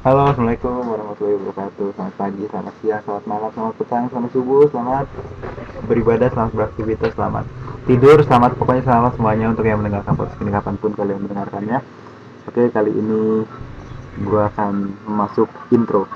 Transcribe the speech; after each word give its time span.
Halo, 0.00 0.32
Assalamualaikum 0.32 0.80
warahmatullahi 0.80 1.36
wabarakatuh. 1.44 1.92
Selamat 1.92 2.14
pagi, 2.16 2.42
selamat 2.48 2.74
siang, 2.80 3.02
selamat 3.04 3.24
malam, 3.28 3.50
selamat 3.52 3.74
petang, 3.76 4.04
selamat 4.08 4.30
subuh, 4.32 4.64
selamat 4.72 5.06
beribadah, 5.84 6.28
selamat 6.32 6.52
beraktivitas, 6.56 7.12
selamat 7.12 7.44
tidur, 7.84 8.18
selamat 8.24 8.56
pokoknya 8.56 8.82
selamat 8.88 9.12
semuanya 9.20 9.52
untuk 9.52 9.68
yang 9.68 9.76
mendengarkan 9.76 10.16
podcast 10.16 10.40
ini 10.40 10.56
kapan 10.56 10.80
pun 10.80 10.96
kalian 10.96 11.20
mendengarkannya. 11.20 11.84
Oke, 12.48 12.72
kali 12.72 12.96
ini 12.96 13.44
gua 14.24 14.48
akan 14.48 14.88
masuk 15.04 15.52
intro. 15.68 16.08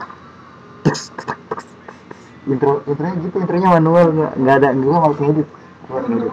Intro, 2.48 2.80
intronya 2.88 3.20
gitu, 3.20 3.36
intronya 3.36 3.68
manual, 3.68 4.32
nggak 4.32 4.56
ada, 4.64 4.68
gua 4.80 4.96
malas 4.96 5.20
ngedit. 5.20 5.48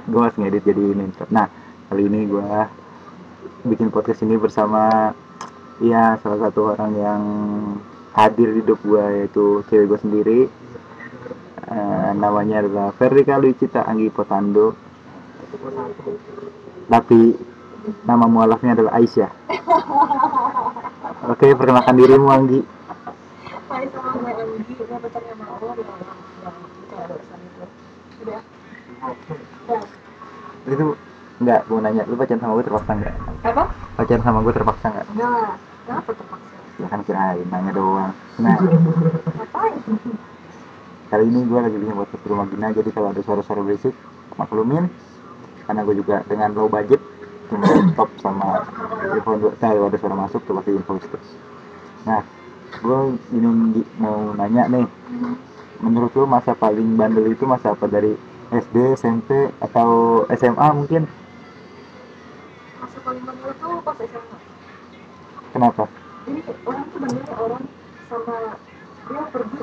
Gua 0.07 0.23
malas 0.23 0.35
ngedit 0.39 0.63
jadi 0.63 0.83
ini 0.95 1.03
intro. 1.03 1.27
Nah, 1.27 1.51
kali 1.91 2.07
ini 2.07 2.31
gua 2.31 2.71
bikin 3.67 3.91
podcast 3.91 4.23
ini 4.23 4.39
bersama 4.39 5.11
ya 5.81 6.15
salah 6.21 6.39
satu 6.47 6.77
orang 6.77 6.91
yang 6.93 7.21
hadir 8.13 8.53
di 8.53 8.61
hidup 8.61 8.77
gue 8.85 9.01
yaitu 9.17 9.65
cewek 9.67 9.89
gue 9.89 9.99
sendiri. 9.99 10.39
Eh, 11.71 12.11
namanya 12.19 12.61
adalah 12.61 12.91
Ferdika 12.93 13.39
Lucita 13.39 13.87
Anggi 13.87 14.11
Potando 14.11 14.75
tapi 16.91 17.39
nama 18.03 18.27
mualafnya 18.27 18.75
adalah 18.77 18.99
Aisyah. 18.99 19.31
Oke 21.31 21.55
perkenalkan 21.55 21.95
dirimu 21.95 22.27
Anggi. 22.29 22.61
Hai 23.71 23.87
sama 23.87 24.11
gue 24.19 24.31
Anggi, 24.35 24.73
gue 24.75 24.85
yang 24.85 24.99
yang 24.99 26.55
itu 26.59 26.93
ada 26.99 27.13
urusan 27.15 27.39
itu 27.39 27.63
Udah. 28.21 28.41
Itu 30.67 30.85
enggak 31.41 31.61
gue 31.65 31.79
nanya 31.81 32.03
lu 32.05 32.15
pacaran 32.19 32.41
sama 32.43 32.53
gue 32.59 32.65
terpaksa 32.67 32.91
enggak? 32.93 33.15
Apa? 33.41 33.63
pacaran 33.97 34.23
sama 34.27 34.37
gue 34.43 34.53
terpaksa 34.53 34.87
enggak? 34.91 35.07
Enggak 35.15 35.55
Kenapa 35.85 36.11
terpaksa? 36.13 36.51
ya 36.81 36.87
kan 36.89 37.01
kirain 37.05 37.45
nanya 37.53 37.71
doang. 37.77 38.11
Nah 38.41 38.57
kali 41.11 41.23
ini 41.27 41.39
gue 41.43 41.59
lagi 41.59 41.77
bikin 41.77 41.95
podcast 41.99 42.21
di 42.23 42.27
rumah 42.31 42.45
Gina 42.49 42.67
jadi 42.71 42.89
kalau 42.89 43.07
ada 43.13 43.21
suara-suara 43.21 43.61
berisik 43.61 43.95
maklumin. 44.39 44.89
Karena 45.69 45.85
gue 45.85 45.95
juga 46.01 46.25
dengan 46.25 46.49
low 46.57 46.67
budget 46.67 46.99
cuma 47.51 47.67
laptop 47.67 48.09
sama 48.23 48.63
earphone 49.11 49.39
dua 49.43 49.51
kalau 49.59 49.91
ada 49.91 49.97
suara 49.99 50.15
masuk 50.17 50.41
tuh 50.47 50.53
pasti 50.57 50.71
info 50.73 50.97
itu. 50.97 51.19
Nah 52.09 52.21
gue 52.81 52.99
ini 53.37 53.49
mau 54.01 54.33
nanya 54.33 54.65
nih. 54.71 54.85
Menurut 55.81 56.13
lu 56.13 56.25
masa 56.29 56.53
paling 56.57 56.97
bandel 56.97 57.29
itu 57.29 57.45
masa 57.45 57.73
apa? 57.73 57.85
Dari 57.89 58.13
SD 58.53 58.97
SMP 58.97 59.49
atau 59.61 60.23
SMA 60.33 60.67
mungkin? 60.77 61.05
Masa 62.81 62.97
paling 63.05 63.23
bandel 63.25 63.49
tuh 63.61 63.81
pas 63.85 63.97
SMA 63.97 64.41
kenapa? 65.61 65.85
Jadi 66.25 66.41
orang 66.65 66.85
tuh 66.89 66.97
bandel 66.97 67.25
orang 67.37 67.63
sama 68.09 68.37
Dia 69.05 69.23
pergi 69.29 69.59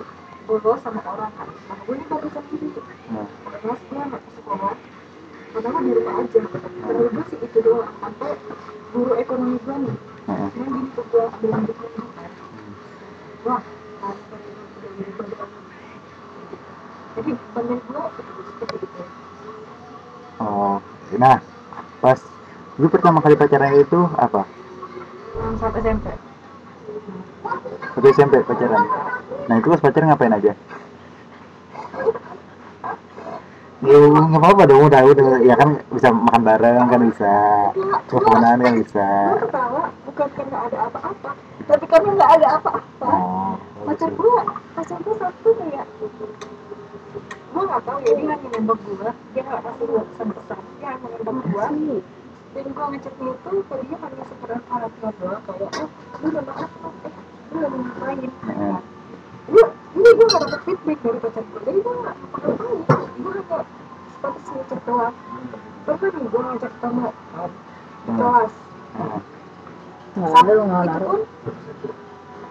bolos 0.46 0.78
sama 0.86 1.00
orang 1.02 1.30
kan. 1.34 1.48
Nah 1.50 1.78
gue 1.82 1.94
ini 1.98 2.04
baru 2.06 2.28
sendiri 2.30 2.66
tuh 2.70 2.84
nah, 3.10 3.26
Kelas 3.58 3.80
gue 3.82 3.98
anak 3.98 4.22
sekolah. 4.38 4.74
Padahal 5.48 5.80
di 5.82 5.92
rumah 5.98 6.14
aja. 6.22 6.40
Menurut 6.86 7.10
gue 7.10 7.24
sih 7.34 7.38
itu 7.42 7.58
doang. 7.66 7.90
Sampai 7.98 8.30
guru 8.94 9.12
ekonomi 9.18 9.58
gue 9.58 9.74
nih 9.74 9.94
nah, 10.30 10.46
Dia 10.54 10.66
gini 10.70 10.88
ke 10.94 11.02
gue 11.02 11.24
Dia 11.42 11.48
lagi 11.50 11.72
kan 11.74 11.90
Wah 13.42 13.62
udah 15.18 15.46
jadi 17.18 17.32
bandel 17.50 17.78
gue 17.82 18.02
itu 18.14 18.40
seperti 18.46 18.76
itu 18.86 19.02
oh 20.38 20.78
nah 21.18 21.42
pas 21.98 22.18
lu 22.78 22.86
pertama 22.86 23.18
kali 23.18 23.34
pacaran 23.34 23.74
itu 23.74 24.00
apa 24.14 24.46
Saat 25.58 25.74
SMP 25.78 26.06
waktu 27.98 28.14
SMP 28.14 28.34
pacaran. 28.46 28.84
Nah 29.50 29.54
itu 29.58 29.66
pas 29.74 29.82
pacaran 29.82 30.06
ngapain 30.14 30.30
aja? 30.30 30.52
Ya 33.78 33.98
nggak 33.98 34.38
apa-apa 34.42 34.62
dong, 34.66 34.86
udah 34.90 35.02
udah. 35.02 35.26
Ya 35.42 35.54
kan 35.58 35.82
bisa 35.90 36.10
makan 36.10 36.42
bareng 36.46 36.86
kan 36.90 37.00
bisa, 37.10 37.34
teleponan 38.10 38.58
kan 38.62 38.74
bisa. 38.78 39.06
gue 39.34 39.40
ketawa 39.46 39.82
bukan 40.06 40.28
karena 40.34 40.58
ada 40.66 40.78
apa-apa 40.90 41.30
tapi 41.68 41.84
karena 41.84 42.08
nggak 42.16 42.30
ada 42.38 42.48
apa-apa. 42.58 43.10
Oh, 43.12 43.54
pacar 43.86 44.10
gue 44.14 44.40
pacar 44.78 44.98
gue 45.02 45.14
satu 45.18 45.48
kayak 45.58 45.86
gue 47.48 47.62
nggak 47.66 47.82
tahu 47.82 47.98
ya 47.98 48.12
dia 48.14 48.26
hanya 48.30 48.48
nembak 48.54 48.78
gue 48.86 49.10
dia 49.34 49.42
nggak 49.42 49.60
kasih 49.66 49.84
gue 49.90 50.02
pesan-pesan 50.14 50.60
dia 50.78 50.88
hanya 50.94 51.06
nembak 51.18 51.36
gue 51.50 51.98
dan 52.48 52.64
gue 52.64 52.86
ngeceknya 52.88 53.28
itu 53.28 53.50
dia 53.84 53.96
hanya 54.00 54.24
sekedar 54.24 54.60
perhatian 54.64 55.12
doang 55.20 55.42
kayak 55.44 55.70
oh 55.78 55.88
lu 56.18 56.26
udah 56.32 56.42
maaf 56.48 56.70
eh 57.04 57.14
lu 57.52 57.56
udah 57.60 57.70
ngapain? 57.76 58.30
Gue 59.48 59.64
ini 59.96 60.08
gue 60.16 60.26
nggak 60.28 60.40
dapet 60.42 60.60
feedback 60.64 60.98
dari 61.04 61.18
pacar 61.20 61.44
gue 61.44 61.60
jadi 61.64 61.78
gue 61.84 61.94
nggak 61.98 62.16
ngapain 62.32 62.52
gue 63.18 63.32
hanya 63.36 63.58
status 64.18 64.46
ngecek 64.48 64.80
doang. 64.88 65.14
Nih 65.88 66.26
gue 66.28 66.42
ngecek 66.48 66.70
ketemu 66.72 67.06
di 68.04 68.10
kelas. 68.16 68.52
Itu 70.18 70.98
pun 71.04 71.20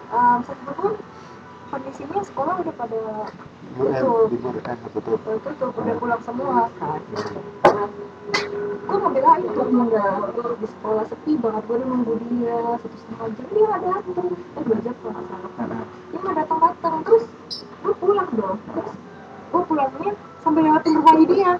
um, 0.08 0.38
saat 0.40 0.58
itu 0.62 0.88
kondisinya 1.68 2.20
sekolah 2.24 2.54
udah 2.64 2.74
pada 2.74 3.00
eh, 3.76 4.02
libur 4.32 4.54
udah 4.56 4.76
tutup. 4.96 5.20
Udah 5.76 5.94
pulang 6.00 6.22
semua. 6.24 6.72
Kan 6.80 7.00
nah, 7.68 7.88
gue 8.88 8.96
ngebelain 8.96 9.44
tuh 9.52 9.66
enggak 9.68 10.14
di 10.58 10.66
sekolah 10.66 11.04
sepi 11.12 11.32
banget 11.36 11.62
gue 11.68 11.76
udah 11.76 11.88
nunggu 11.92 12.12
dia 12.32 12.58
satu 12.80 12.96
setengah 12.96 13.28
jam. 13.36 13.46
Dia 13.52 13.64
nggak 13.68 13.80
datang. 13.84 14.28
Eh 14.32 14.62
dua 14.64 14.78
jam 14.80 14.94
kalau 15.04 15.20
nggak 15.20 15.40
Heeh. 15.44 15.84
dia 16.08 16.18
nggak 16.18 16.36
datang 16.40 16.58
datang. 16.64 16.94
Terus 17.04 17.24
gue 17.84 17.94
pulang 18.00 18.30
dong. 18.32 18.58
Terus 18.72 18.92
gue 19.48 19.62
pulangnya 19.68 20.12
sampai 20.40 20.60
lewatin 20.64 20.92
rumahnya 20.96 21.26
dia. 21.28 21.50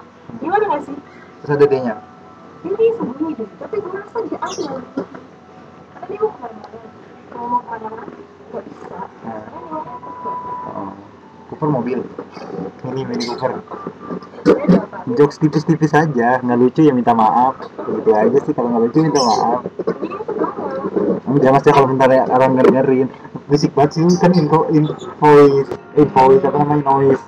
Gimana 0.41 0.65
nggak 0.65 0.83
sih? 0.89 0.97
Terus 1.45 1.53
ada 1.53 1.67
dia 1.69 1.95
ini 2.59 2.87
sembunyi 2.99 3.39
deh. 3.39 3.49
Tapi 3.61 3.77
gue 3.79 3.93
rasa 3.93 4.19
dia 4.27 4.39
ambil 4.43 4.83
karena 5.95 6.07
dia 6.09 6.19
mau 6.19 6.31
ke 6.33 6.39
mana-mana. 6.43 6.89
Kalau 7.29 7.47
mau 7.47 7.61
ke 7.61 7.69
mana-mana 7.71 8.38
oh. 10.73 10.93
Cooper 11.49 11.69
mobil. 11.73 12.01
Mini 12.85 13.03
mini 13.09 13.25
Cooper. 13.29 13.53
Jokes 15.17 15.41
tipis-tipis 15.41 15.97
aja, 15.97 16.41
nggak 16.45 16.59
lucu 16.61 16.85
ya 16.85 16.93
minta 16.93 17.17
maaf. 17.17 17.57
Begitu 17.81 18.11
aja 18.13 18.39
sih 18.45 18.53
kalau 18.53 18.69
nggak 18.73 18.83
lucu 18.89 18.99
minta 19.09 19.21
maaf. 19.25 19.61
ini 21.29 21.49
mas 21.53 21.65
ya 21.65 21.73
kalau 21.77 21.89
bentar 21.93 22.09
ya 22.09 22.25
orang 22.33 22.57
dengerin 22.57 23.09
Berisik 23.49 23.73
banget 23.77 24.01
sih 24.01 24.05
kan 24.21 24.33
info 24.33 24.69
invoice 24.73 25.73
Invoice 25.97 26.45
apa 26.45 26.57
namanya 26.65 26.85
noise 26.89 27.23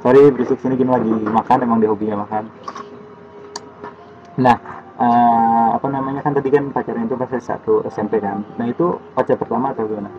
Sorry 0.00 0.30
berisik 0.32 0.58
sini 0.62 0.74
gini 0.78 0.90
lagi 0.90 1.10
makan 1.10 1.58
emang 1.66 1.78
dia 1.82 1.90
hobinya 1.90 2.22
makan 2.26 2.46
Nah 4.38 4.56
eh, 5.00 5.68
apa 5.74 5.86
namanya 5.88 6.20
kan 6.20 6.36
tadi 6.36 6.48
kan 6.52 6.68
pacarnya 6.70 7.08
itu 7.08 7.16
pas 7.16 7.32
satu 7.40 7.80
SMP 7.88 8.20
kan 8.20 8.44
Nah 8.60 8.68
itu 8.68 9.00
pacar 9.16 9.36
pertama 9.40 9.72
atau 9.72 9.88
gimana? 9.88 10.10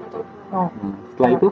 Oh. 0.52 0.68
Hmm. 0.68 0.94
Setelah 1.16 1.32
itu 1.38 1.48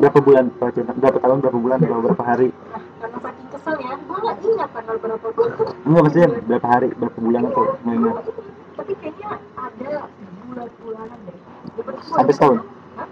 berapa 0.00 0.18
bulan 0.24 0.44
pacaran? 0.56 0.94
Berapa 0.96 1.18
tahun, 1.20 1.38
berapa 1.44 1.58
bulan, 1.60 1.78
atau 1.84 2.00
berapa 2.00 2.24
hari? 2.24 2.48
nah, 2.48 2.80
karena 2.96 3.18
saking 3.20 3.48
keselnya 3.52 3.92
gue 4.00 4.18
nggak 4.24 4.36
ingat 4.40 4.70
tanggal 4.72 4.96
berapa 4.96 5.26
gue 5.28 5.46
Enggak 5.84 6.02
maksudnya 6.06 6.28
berapa 6.48 6.66
hari, 6.70 6.88
berapa 6.96 7.18
bulan 7.20 7.42
atau 7.50 7.64
nggak 7.84 7.96
ingat? 8.00 8.16
tapi 8.76 8.92
kayaknya 9.00 9.30
ada 9.56 9.92
bulan-bulanan 10.46 11.18
deh 11.26 11.38
Sampai 12.08 12.32
setahun? 12.32 12.58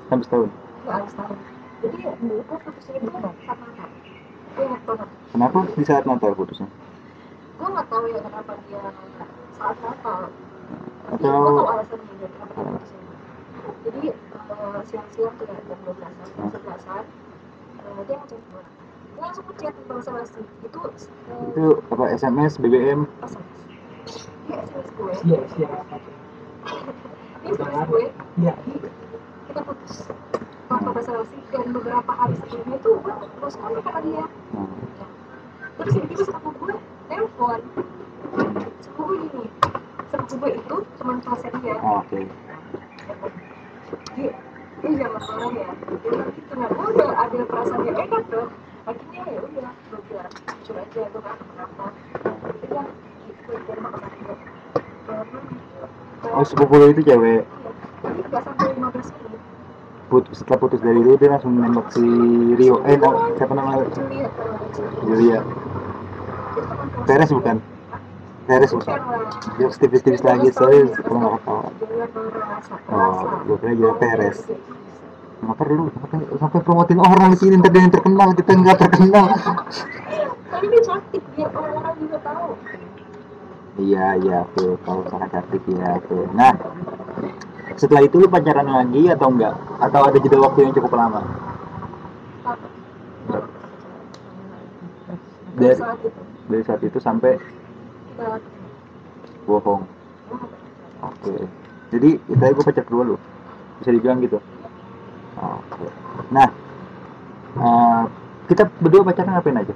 Sampai 0.08 0.24
setahun 0.24 0.48
nggak 0.84 0.96
ada 1.00 1.08
setahun 1.08 1.38
jadi 1.84 1.96
dulu 2.16 2.40
gue 2.48 2.58
putusnya 2.64 2.94
itu 2.96 3.08
saat 3.12 3.58
Natal 3.60 4.96
Kenapa 5.34 5.58
di 5.74 5.84
saat 5.84 6.04
Natal 6.06 6.32
putusnya? 6.32 6.68
Gue 7.64 7.72
nggak 7.72 7.88
tahu 7.88 8.04
ya 8.12 8.20
kenapa 8.20 8.52
dia 8.68 8.82
saat 9.56 9.76
Natal 9.80 10.20
tapi 11.08 11.16
Atau 11.16 11.32
gue 11.32 11.52
tahu 11.56 11.68
alasannya 11.72 12.12
dia 12.20 12.28
kenapa 12.28 12.52
dia 12.52 12.64
putusnya 12.68 13.00
jadi 13.88 14.02
eh, 14.12 14.80
siang-siang 14.84 15.32
tuh 15.40 15.46
ya 15.48 15.56
jam 15.64 15.78
12 15.88 16.04
an 16.04 16.12
jam 16.12 16.60
11 16.60 16.92
an 16.92 17.04
eh, 17.80 18.00
dia 18.04 18.16
ngechat 18.20 18.42
gue 18.52 18.62
dia 18.68 19.20
langsung 19.24 19.44
ngechat 19.48 19.72
tentang 19.80 20.00
selasi 20.04 20.40
itu 20.60 20.80
itu 21.24 21.64
apa 21.88 22.04
SMS, 22.12 22.52
BBM? 22.60 23.08
SMS 23.24 23.60
dia 24.44 24.56
SMS 24.60 24.88
gue. 24.92 25.12
Iya, 25.24 25.40
iya. 25.56 25.68
dia 27.40 27.48
SMS 27.48 27.88
gue. 27.88 28.04
Iya. 28.44 28.54
kita 29.48 29.60
putus. 29.64 29.94
Pada 30.68 31.00
selasi 31.00 31.38
dan 31.48 31.66
beberapa 31.72 32.12
hari 32.12 32.34
sebelumnya 32.44 32.76
tuh 32.84 33.00
gue 33.00 33.14
terus 33.40 33.54
kontak 33.56 33.84
sama 33.88 34.00
dia. 34.04 34.24
Hmm. 34.52 34.68
terus 35.80 35.92
tiba-tiba 35.96 36.22
sepupu 36.28 36.50
gue 36.68 36.76
telepon. 37.06 37.60
Sepupu 38.80 39.12
gini 39.20 39.46
sepupu 40.10 40.34
gue 40.38 40.50
itu 40.54 40.76
teman 40.96 41.16
kelasnya 41.20 41.50
dia. 41.58 41.76
Oh, 41.78 41.98
Oke. 42.00 42.20
dia 44.14 44.30
dia 44.80 44.90
jangan 44.96 45.20
marah 45.20 45.50
ya. 45.50 45.68
Dia 45.74 45.98
bilang 46.02 46.28
gitu 46.30 46.52
nah 46.54 46.68
gue 46.68 46.86
udah 46.92 47.08
ada 47.16 47.38
perasaan 47.44 47.80
yang 47.82 47.98
enak 47.98 48.24
dong. 48.28 48.50
Akhirnya 48.84 49.22
ya 49.24 49.40
udah 49.40 49.72
gue 49.80 50.00
bilang 50.04 50.32
jujur 50.60 50.76
aja 50.76 51.00
gue 51.02 51.20
gak 51.20 51.36
kenapa. 51.40 51.84
Dia 52.54 52.66
bilang 52.68 52.88
gitu 53.24 53.50
dia 53.54 53.76
mah 53.80 53.90
gue 53.92 54.02
Oh 56.24 56.42
sepupu 56.42 56.74
lu 56.80 56.86
itu 56.90 57.02
cewek. 57.04 57.44
jadi 58.02 58.20
nggak 58.22 58.42
sampai 58.42 58.68
15 58.72 58.80
menit 59.16 59.40
putus 60.04 60.36
setelah 60.36 60.58
putus 60.60 60.80
dari 60.80 61.00
itu 61.00 61.16
dia 61.16 61.30
langsung 61.30 61.52
nembak 61.54 61.88
si 61.90 62.04
Rio. 62.54 62.80
Eh 62.84 62.96
na- 62.96 63.32
siapa 63.34 63.52
namanya? 63.52 63.84
Julia 63.90 64.28
nggak 64.28 64.32
salah. 64.36 64.60
Julia 65.04 65.38
Teres 67.04 67.30
bukan? 67.32 67.56
Teres 68.48 68.70
bukan? 68.72 68.98
Jokes 69.60 69.76
tipis-tipis 69.80 70.22
lagi 70.24 70.48
sorry 70.52 70.88
kalau 71.04 71.18
nggak 71.20 71.32
ketawa 71.40 71.62
Oh, 72.88 73.44
gue 73.44 73.56
kira 73.60 73.92
Perez. 74.00 74.38
Kenapa 75.40 75.62
dulu 75.68 75.92
sampai 75.92 76.18
sampai 76.40 76.60
promotin 76.64 77.00
orang 77.00 77.28
di 77.34 77.38
sini 77.40 77.60
ntar 77.60 77.70
dia 77.72 77.84
yang 77.84 77.92
terkenal 77.92 78.28
kita 78.32 78.52
nggak 78.56 78.78
terkenal. 78.80 79.26
Tapi 80.48 80.64
dia 80.70 80.80
cantik, 80.86 81.22
biar 81.34 81.50
orang-orang 81.52 81.94
juga 82.00 82.18
tahu. 82.24 82.48
iya 83.74 84.14
iya 84.22 84.46
oke 84.46 84.78
kalau 84.86 85.02
sangat 85.10 85.34
cantik 85.34 85.66
ya 85.66 85.98
oke 85.98 86.30
nah 86.30 86.54
setelah 87.74 88.06
itu 88.06 88.22
lu 88.22 88.30
pacaran 88.30 88.70
lagi 88.70 89.10
atau 89.10 89.28
enggak? 89.34 89.54
Atau 89.82 90.00
ada 90.06 90.18
jeda 90.22 90.38
waktu 90.38 90.58
yang 90.62 90.72
cukup 90.78 90.94
lama? 90.94 91.20
Dari 95.58 95.74
Dari- 96.48 96.66
saat 96.66 96.80
itu 96.84 96.92
itu 96.92 97.00
sampai 97.00 97.40
bohong. 99.48 99.82
Oke. 101.04 101.34
Jadi 101.92 102.08
itu 102.16 102.40
aja 102.40 102.52
gue 102.52 102.64
pacar 102.64 102.84
kedua 102.84 103.02
lu. 103.04 103.16
Bisa 103.80 103.90
dibilang 103.92 104.20
gitu. 104.24 104.38
Oke. 105.40 105.86
Nah 106.30 106.48
eh, 107.58 108.02
kita 108.48 108.68
berdua 108.80 109.02
pacaran 109.04 109.36
ngapain 109.36 109.60
aja? 109.60 109.74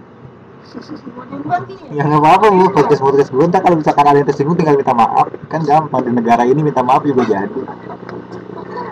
Ya 1.88 2.04
nggak 2.04 2.20
apa-apa 2.20 2.52
bu 2.52 2.68
podcast 2.76 3.00
podcast 3.00 3.30
gue 3.32 3.40
ntar 3.48 3.64
kalau 3.64 3.80
misalkan 3.80 4.04
ada 4.04 4.20
yang 4.20 4.28
tersinggung 4.28 4.56
tinggal 4.60 4.76
minta 4.76 4.92
maaf. 4.92 5.32
Kan 5.48 5.64
gampang 5.64 6.04
di 6.04 6.12
negara 6.12 6.44
ini 6.44 6.60
minta 6.60 6.84
maaf 6.84 7.00
juga 7.08 7.24
jadi. 7.24 7.62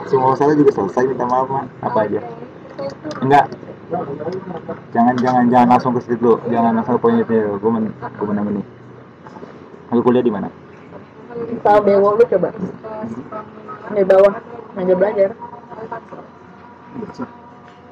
Semua 0.08 0.32
masalah 0.32 0.56
juga 0.56 0.72
selesai 0.72 1.04
minta 1.04 1.28
maaf 1.28 1.46
mah 1.52 1.64
apa 1.84 1.98
aja? 2.08 2.20
Itu 2.76 3.16
enggak 3.20 3.44
jangan 4.90 5.14
jangan 5.22 5.44
jangan 5.46 5.68
langsung 5.70 5.92
ke 5.94 6.00
situ 6.02 6.18
dulu. 6.18 6.36
Jangan 6.50 6.70
langsung 6.74 6.94
ke 6.98 7.00
poinnya 7.00 7.22
dulu 7.22 7.58
gue 7.62 7.70
men 7.70 7.84
gue 7.94 8.26
menang 8.26 8.46
ini. 8.50 8.62
Lu 9.94 10.02
kuliah 10.02 10.24
di 10.24 10.32
mana? 10.34 10.48
Tahu 11.62 11.78
dewo 11.86 12.08
lu 12.18 12.24
coba. 12.26 12.50
Di 13.94 14.02
bawah 14.02 14.34
aja 14.76 14.94
belajar. 14.98 15.30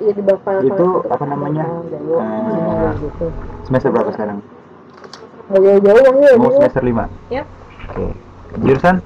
Iya 0.02 0.10
di 0.10 0.22
bawah 0.26 0.40
file 0.42 0.62
Itu 0.66 0.86
apa 1.06 1.24
namanya? 1.30 1.64
Eh, 1.86 2.90
gitu. 2.98 3.26
semester 3.70 3.90
berapa 3.94 4.10
sekarang? 4.10 4.38
Nggak 5.44 5.60
jauh-jauh 5.62 6.00
bang 6.02 6.16
ya. 6.18 6.32
mau 6.40 6.50
semester 6.56 6.82
lima? 6.82 7.04
Yap. 7.30 7.46
oke. 7.94 8.06
Jurusan? 8.64 8.96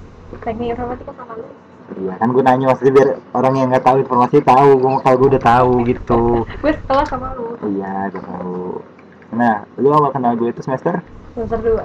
Teknik 0.40 0.72
informatika 0.72 1.12
sama 1.12 1.34
lu 1.36 1.67
iya 1.96 2.14
kan 2.20 2.28
gue 2.28 2.42
nanya 2.44 2.68
maksudnya 2.68 2.92
biar 2.92 3.08
orang 3.32 3.54
yang 3.56 3.66
nggak 3.72 3.80
tahu 3.80 3.96
informasi 3.98 4.44
tahu 4.44 4.68
gue 4.76 4.88
mau 4.88 5.00
kalau 5.00 5.16
gue 5.16 5.28
udah 5.32 5.42
tahu 5.42 5.72
gitu. 5.84 6.22
Gue 6.62 6.72
setelah 6.76 7.04
sama 7.08 7.32
lu. 7.32 7.56
Iya 7.64 8.12
gue 8.12 8.20
tahu. 8.20 8.84
Nah 9.32 9.64
lu 9.76 9.88
awal 9.88 10.12
kenal 10.12 10.36
gue 10.36 10.48
itu 10.48 10.60
semester? 10.60 11.00
Semester 11.32 11.58
dua. 11.58 11.84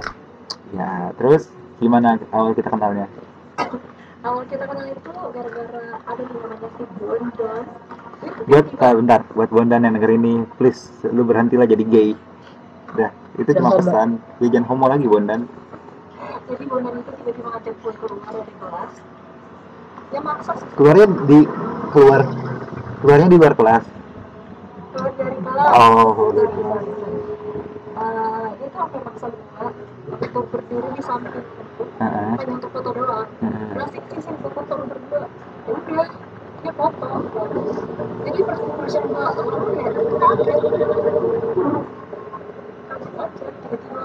Ya 0.72 1.08
terus 1.16 1.48
gimana 1.80 2.20
awal 2.30 2.52
kita 2.52 2.68
kenalnya? 2.68 3.08
Awal 4.20 4.44
kita 4.44 4.64
kenal 4.64 4.86
itu 4.86 5.08
gara-gara 5.08 5.82
ada 6.02 6.22
namanya 6.22 6.68
si 6.74 6.82
Bondan. 6.96 7.62
Buat 8.44 8.66
uh, 8.74 8.94
bentar 8.96 9.20
buat 9.32 9.48
bondan 9.48 9.84
yang 9.84 9.94
denger 9.96 10.12
ini 10.16 10.32
please 10.56 10.88
lu 11.08 11.24
berhentilah 11.24 11.64
jadi 11.64 11.84
gay. 11.84 12.10
Udah 12.92 13.08
itu 13.36 13.50
Dan 13.50 13.56
cuma 13.58 13.68
homo. 13.72 13.80
pesan. 13.80 14.08
Ya 14.40 14.48
jangan 14.52 14.66
homo 14.68 14.84
lagi 14.88 15.04
bondan. 15.04 15.44
Jadi 16.44 16.64
Bondan 16.64 16.92
itu 16.96 17.10
tiba-tiba 17.14 17.48
ngajak 17.50 17.74
gue 17.74 17.92
keluar 17.96 18.20
dari 18.28 18.52
kelas 18.54 18.92
dia 20.10 20.20
maksa 20.20 20.52
sih. 20.56 20.66
Keluarnya 20.76 21.06
di 21.26 21.38
keluar 21.92 22.20
keluarnya 23.00 23.28
di 23.28 23.36
luar 23.38 23.54
kelas? 23.54 23.84
Keluar 24.94 25.12
dari 25.16 25.38
kelas. 25.38 25.70
Oh. 25.74 26.10
Dari 26.32 26.48
kelas. 26.52 26.84
Eh, 27.94 28.46
dia 28.58 28.68
tuh 28.68 28.78
sampai 28.78 29.00
maksa 29.06 29.26
gue 29.30 29.68
untuk 30.18 30.44
berdiri 30.50 30.88
di 30.94 31.02
samping? 31.02 31.46
Heeh. 31.74 32.30
hanya 32.38 32.52
untuk 32.58 32.70
foto 32.74 32.90
doang. 32.90 33.28
Heeh. 33.38 33.66
Terus 33.70 33.88
sih 33.94 34.02
sih 34.10 34.20
sih 34.24 34.34
foto 34.42 34.72
berdua. 34.74 35.26
Ya 35.64 35.72
udah 35.72 36.08
dia 36.64 36.72
foto. 36.74 37.08
Jadi 38.24 38.38
impression 38.40 39.02
gua 39.08 39.28
lu 39.36 39.56
ya 39.76 39.88
itu 39.94 40.14
kaget 40.16 40.58
kaget 42.88 43.12
aja 43.14 43.46
tiba-tiba 43.54 44.04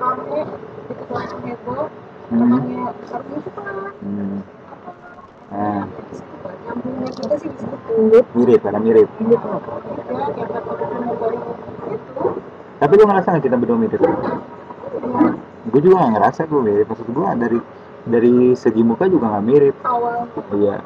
rame 0.00 0.40
gitu 0.88 1.04
langsung 1.10 1.40
heboh 1.44 1.84
Hmm. 2.30 2.46
namanya 2.46 2.94
besar 2.94 3.20
gitu 3.26 3.50
kan 3.58 3.74
Hmm. 4.00 4.38
Nah, 5.50 5.82
nyambungnya 6.62 7.10
kita 7.10 7.34
sih 7.42 7.50
di 7.50 7.64
situ 8.20 8.32
mirip 8.36 8.60
karena 8.60 8.80
mirip. 8.80 9.08
Tapi 12.80 12.92
lu 12.96 13.04
ngerasa 13.04 13.28
nggak 13.36 13.44
kita 13.44 13.56
berdua 13.56 13.78
mirip? 13.80 14.00
Ya 14.00 14.12
gue 15.60 15.80
juga 15.84 15.96
nggak 16.00 16.12
ngerasa 16.16 16.40
gue 16.48 16.60
mirip. 16.60 16.86
Maksud 16.88 17.08
gue 17.12 17.24
dari 17.36 17.58
dari 18.00 18.34
segi 18.56 18.82
muka 18.84 19.04
juga 19.08 19.26
nggak 19.32 19.44
mirip. 19.44 19.74
Awal 19.84 20.28
iya. 20.56 20.76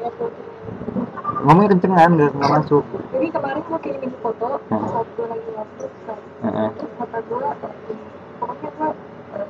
Ya 0.00 0.10
foto 0.16 0.32
ngomongnya 1.40 1.72
kencengan 1.72 2.10
nggak 2.20 2.30
nggak 2.36 2.50
masuk. 2.52 2.84
Jadi 3.16 3.26
kemarin 3.32 3.60
gua 3.64 3.78
kirimin 3.80 4.12
foto 4.20 4.60
Hmm. 4.68 4.86
saat 4.92 5.08
gua 5.16 5.26
lagi 5.32 5.48
ngupload 5.56 5.92
kan 6.04 6.18
Heeh. 6.44 6.68
terus 6.76 6.92
kata 7.00 7.18
gua 7.28 7.48
eh, 7.56 7.72
pokoknya 8.40 8.70
eh, 9.40 9.46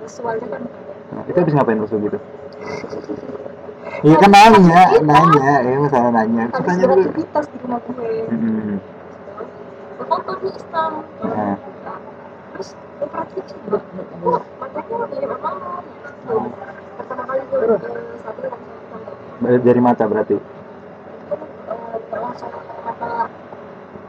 visualnya 0.00 0.46
kan 0.48 0.62
Nah, 1.10 1.26
itu 1.26 1.38
habis 1.42 1.54
ngapain 1.58 1.78
lu 1.82 1.86
gitu 1.90 2.18
Iya 4.00 4.16
kan 4.16 4.30
nanya, 4.32 4.82
nanya, 5.02 5.52
ya 5.60 5.76
masalah 5.78 6.10
nanya. 6.10 6.44
Habis 6.48 6.64
tanya 6.64 6.84
dulu. 6.84 6.92
beraktivitas 6.96 7.44
di 7.46 7.56
rumah 7.60 7.80
gue 7.82 8.10
Hmm. 8.30 8.76
foto 10.00 10.32
nih 10.34 10.52
Islam 10.52 10.92
Nah, 11.20 11.54
terus 12.50 12.68
gua 12.96 13.06
perhatiin 13.06 13.44
juga 13.46 13.78
kok 13.78 14.42
matanya 14.56 14.96
mirip 15.06 15.30
apa 15.30 15.50
pertama 16.96 17.22
kali 17.22 17.42
gua 17.44 17.58
eh, 17.60 17.78
satu 18.18 18.40
langsung 19.38 19.62
dari 19.62 19.80
mata 19.80 20.04
berarti. 20.04 20.36
eh, 20.36 20.42
langsung 22.10 22.50
kata 22.50 23.10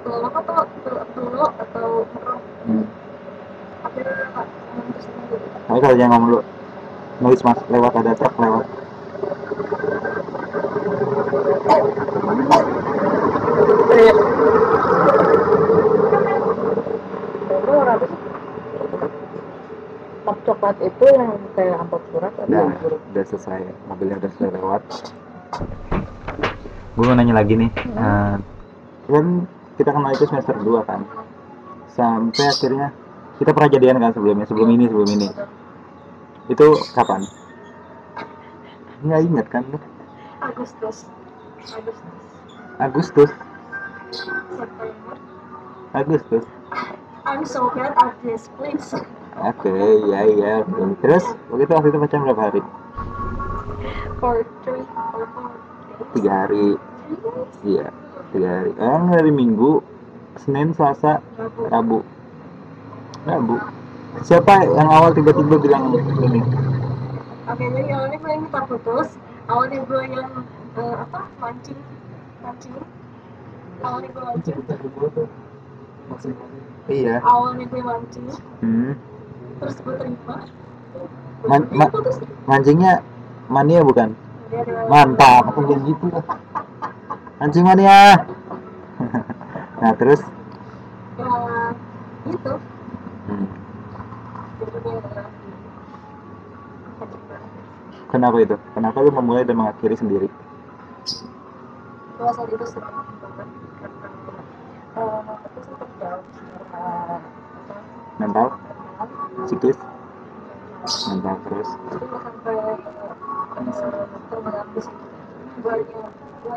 belok 0.01 0.33
atau 0.33 0.55
belok 1.11 1.53
atau 1.59 1.87
merem 2.07 2.39
Hmm. 2.61 2.85
akhirnya 3.81 4.25
terus 4.87 5.05
gitu 5.05 5.35
Tapi 5.61 5.79
kalau 5.79 5.95
jangan 5.95 6.11
ngomong 6.13 6.29
dulu. 6.29 6.41
Noise 7.19 7.43
mas 7.43 7.59
lewat 7.67 7.91
ada 7.93 8.11
truk 8.13 8.33
lewat. 8.35 8.65
Map 20.21 20.37
coklat 20.45 20.77
itu 20.83 21.05
yang 21.07 21.39
kayak 21.55 21.79
amplop 21.79 22.03
surat 22.11 22.33
atau 22.35 22.67
huruf? 22.83 23.01
udah 23.11 23.23
selesai. 23.23 23.61
Mobilnya 23.87 24.15
udah 24.19 24.29
selesai 24.35 24.51
lewat. 24.59 24.81
Gue 26.99 27.03
mau 27.07 27.15
nanya 27.15 27.39
lagi 27.39 27.55
nih. 27.55 27.71
Eh, 27.71 28.35
kan 29.07 29.25
kita 29.79 29.89
kenal 29.95 30.11
itu 30.11 30.25
semester 30.27 30.55
2 30.59 30.83
kan. 30.83 31.07
Sampai 31.95 32.51
akhirnya 32.51 32.91
kita 33.39 33.51
pernah 33.55 33.69
jadian 33.71 33.97
kan 34.03 34.11
sebelumnya, 34.11 34.45
sebelum 34.45 34.69
ini, 34.75 34.85
sebelum 34.91 35.09
ini. 35.15 35.27
Itu 36.51 36.75
kapan? 36.91 37.23
Nggak 39.07 39.21
inget 39.23 39.47
kan? 39.47 39.63
Agustus 40.43 41.07
Agustus 41.61 41.97
Agustus. 42.81 43.31
September 44.11 45.15
Agustus. 45.93 46.45
I'm 47.21 47.45
so 47.45 47.69
bad 47.77 47.93
at 48.01 48.17
this 48.25 48.49
please 48.57 48.97
Oke, 49.37 49.69
iya 50.09 50.25
iya. 50.25 50.53
oke. 50.65 50.97
Terus 51.05 51.23
waktu 51.53 51.63
itu 51.63 51.71
waktu 51.71 51.87
itu 51.93 51.97
pacaran 52.01 52.23
berapa 52.25 52.43
hari? 52.49 52.61
for 54.21 54.45
three 54.61 54.85
or 54.85 55.25
four 55.33 55.49
days 55.49 56.09
Tiga 56.13 56.31
hari. 56.45 56.67
Iya, 57.65 57.87
tiga 58.33 58.47
hari. 58.49 58.71
Eh, 58.77 59.01
dari 59.17 59.31
Minggu, 59.33 59.81
Senin, 60.41 60.73
Selasa, 60.77 61.21
Rabu 61.69 62.05
Rabu. 63.25 63.55
Siapa 64.25 64.65
yang 64.65 64.89
awal 64.89 65.13
tiba-tiba 65.13 65.55
bilang 65.61 65.93
ini? 66.25 66.41
Oke, 67.49 67.65
jadi 67.69 67.89
awalnya 67.95 68.17
gue 68.17 68.33
minta 68.37 68.61
putus 68.65 69.09
Awalnya 69.49 69.79
gue 69.83 70.01
yang 70.13 70.29
eh, 70.77 70.95
apa, 70.95 71.19
mancing 71.39 71.79
Mancing 72.41 72.73
Awalnya 73.81 74.09
gue 74.13 74.23
mancing 74.23 74.57
Iya. 76.91 77.15
Awalnya 77.23 77.65
gue 77.65 77.81
mancing 77.81 78.25
Hmm. 78.61 78.91
Terus 79.61 79.75
gue 79.81 79.93
terima 79.97 80.35
Man- 81.41 81.69
ma- 81.73 81.93
Mancingnya 82.45 83.01
mania 83.49 83.81
bukan? 83.81 84.13
Ada- 84.51 84.85
Mantap, 84.91 85.43
aku 85.49 85.59
bilang 85.65 85.83
gitu 85.89 86.05
lah. 86.11 86.23
Mancing 87.41 87.65
mania. 87.65 88.27
nah 89.81 89.93
terus? 89.97 90.21
Ya, 91.17 91.31
gitu 92.29 92.53
Hmm. 93.25 93.45
Dia 94.61 95.01
Kenapa 98.11 98.37
itu? 98.43 98.55
Kenapa 98.75 98.97
lu 98.99 99.09
memulai 99.15 99.47
dan 99.47 99.55
mengakhiri 99.55 99.95
sendiri? 99.95 100.27
Gue 102.21 102.29
saat 102.37 102.53
itu 102.53 102.65
jauh 105.97 106.21
mental 108.21 108.47
psikis 109.49 109.77
mental 111.09 111.35
terus. 111.49 111.69
Sampai 112.21 112.57
gue 115.61 115.75
gue 115.81 116.55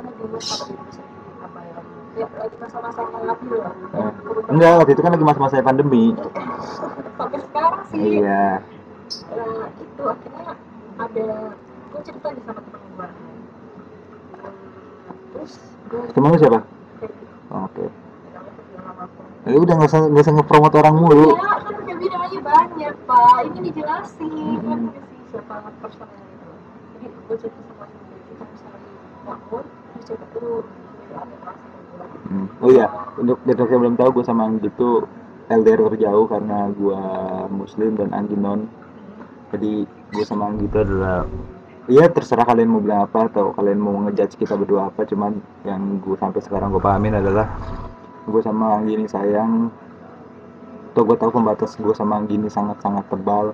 apa 1.44 1.61
ya 2.14 2.26
lagi 2.28 2.56
masa-masa 2.61 3.00
enggak 4.52 4.73
waktu 4.76 4.92
itu 4.92 5.00
kan 5.00 5.12
lagi 5.16 5.25
masa-masa 5.25 5.64
pandemi. 5.64 6.12
Sampai 7.16 7.40
sekarang 7.40 7.83
sih. 7.88 8.21
Iya. 8.21 8.61
Eh, 9.33 9.64
itu 9.80 10.02
akhirnya 10.04 10.44
ada 11.00 11.26
gue 11.88 12.00
cerita 12.04 12.28
nih 12.37 12.42
sama 12.44 12.61
temen 12.61 12.74
lu 16.17 16.37
siapa? 16.41 16.61
Oke. 17.53 17.85
Aku 19.45 19.53
ya 19.53 19.59
udah 19.61 19.75
nggak 19.77 19.91
usah 19.93 20.01
nggak 20.09 20.25
usah 20.25 20.35
ngepromot 20.35 20.73
orang 20.73 20.95
mulu. 20.97 21.37
Ya 21.37 21.61
kan 21.61 21.75
udah 21.85 21.97
bilang 22.01 22.23
aja 22.25 22.39
banyak 22.41 22.95
pak. 23.05 23.37
Ini 23.45 23.59
dijelasin. 23.69 24.31
Kan 24.33 24.49
Hmm. 24.65 24.89
punya 24.89 25.03
si 25.05 25.17
siapa 25.29 25.55
personal 25.79 26.09
itu. 26.09 26.49
Jadi 27.05 27.17
gue 27.29 27.37
cerita 27.37 27.61
sama 27.69 27.85
kita 27.85 28.45
misalnya 28.49 28.89
bangun 29.25 29.65
terus 29.65 30.05
coba 30.09 30.27
dulu 30.33 30.57
Hmm. 32.25 32.49
oh 32.59 32.71
iya 32.73 32.91
untuk 33.21 33.39
untuk 33.47 33.69
yang 33.71 33.81
belum 33.87 33.97
tahu 34.01 34.09
gue 34.19 34.25
sama 34.27 34.49
Anggi 34.51 34.67
itu 34.67 35.05
LDR 35.47 35.87
terjauh 35.93 36.27
karena 36.27 36.73
gue 36.75 37.01
muslim 37.53 37.95
dan 37.95 38.11
Anggi 38.11 38.35
non. 38.35 38.67
Jadi 39.55 39.85
gue 39.87 40.25
sama 40.27 40.51
Anggi 40.51 40.67
itu 40.67 40.79
adalah 40.81 41.29
Iya 41.85 42.09
terserah 42.09 42.49
kalian 42.49 42.73
mau 42.73 42.81
bilang 42.81 43.05
apa 43.05 43.29
atau 43.29 43.53
kalian 43.53 43.76
mau 43.76 43.93
ngejudge 44.09 44.41
kita 44.41 44.57
berdua 44.57 44.88
apa 44.88 45.05
cuman 45.05 45.37
yang 45.69 46.00
gue 46.00 46.17
sampai 46.17 46.41
sekarang 46.41 46.73
gue 46.73 46.81
pahamin 46.81 47.21
adalah 47.21 47.45
gue 48.25 48.41
sama 48.41 48.81
Anggi 48.81 48.97
ini 48.97 49.05
sayang. 49.05 49.69
Atau 50.97 51.05
gue 51.05 51.17
tahu 51.21 51.29
pembatas 51.37 51.76
gue 51.76 51.93
sama 51.93 52.25
Anggi 52.25 52.41
ini 52.41 52.49
sangat-sangat 52.49 53.05
tebal 53.12 53.53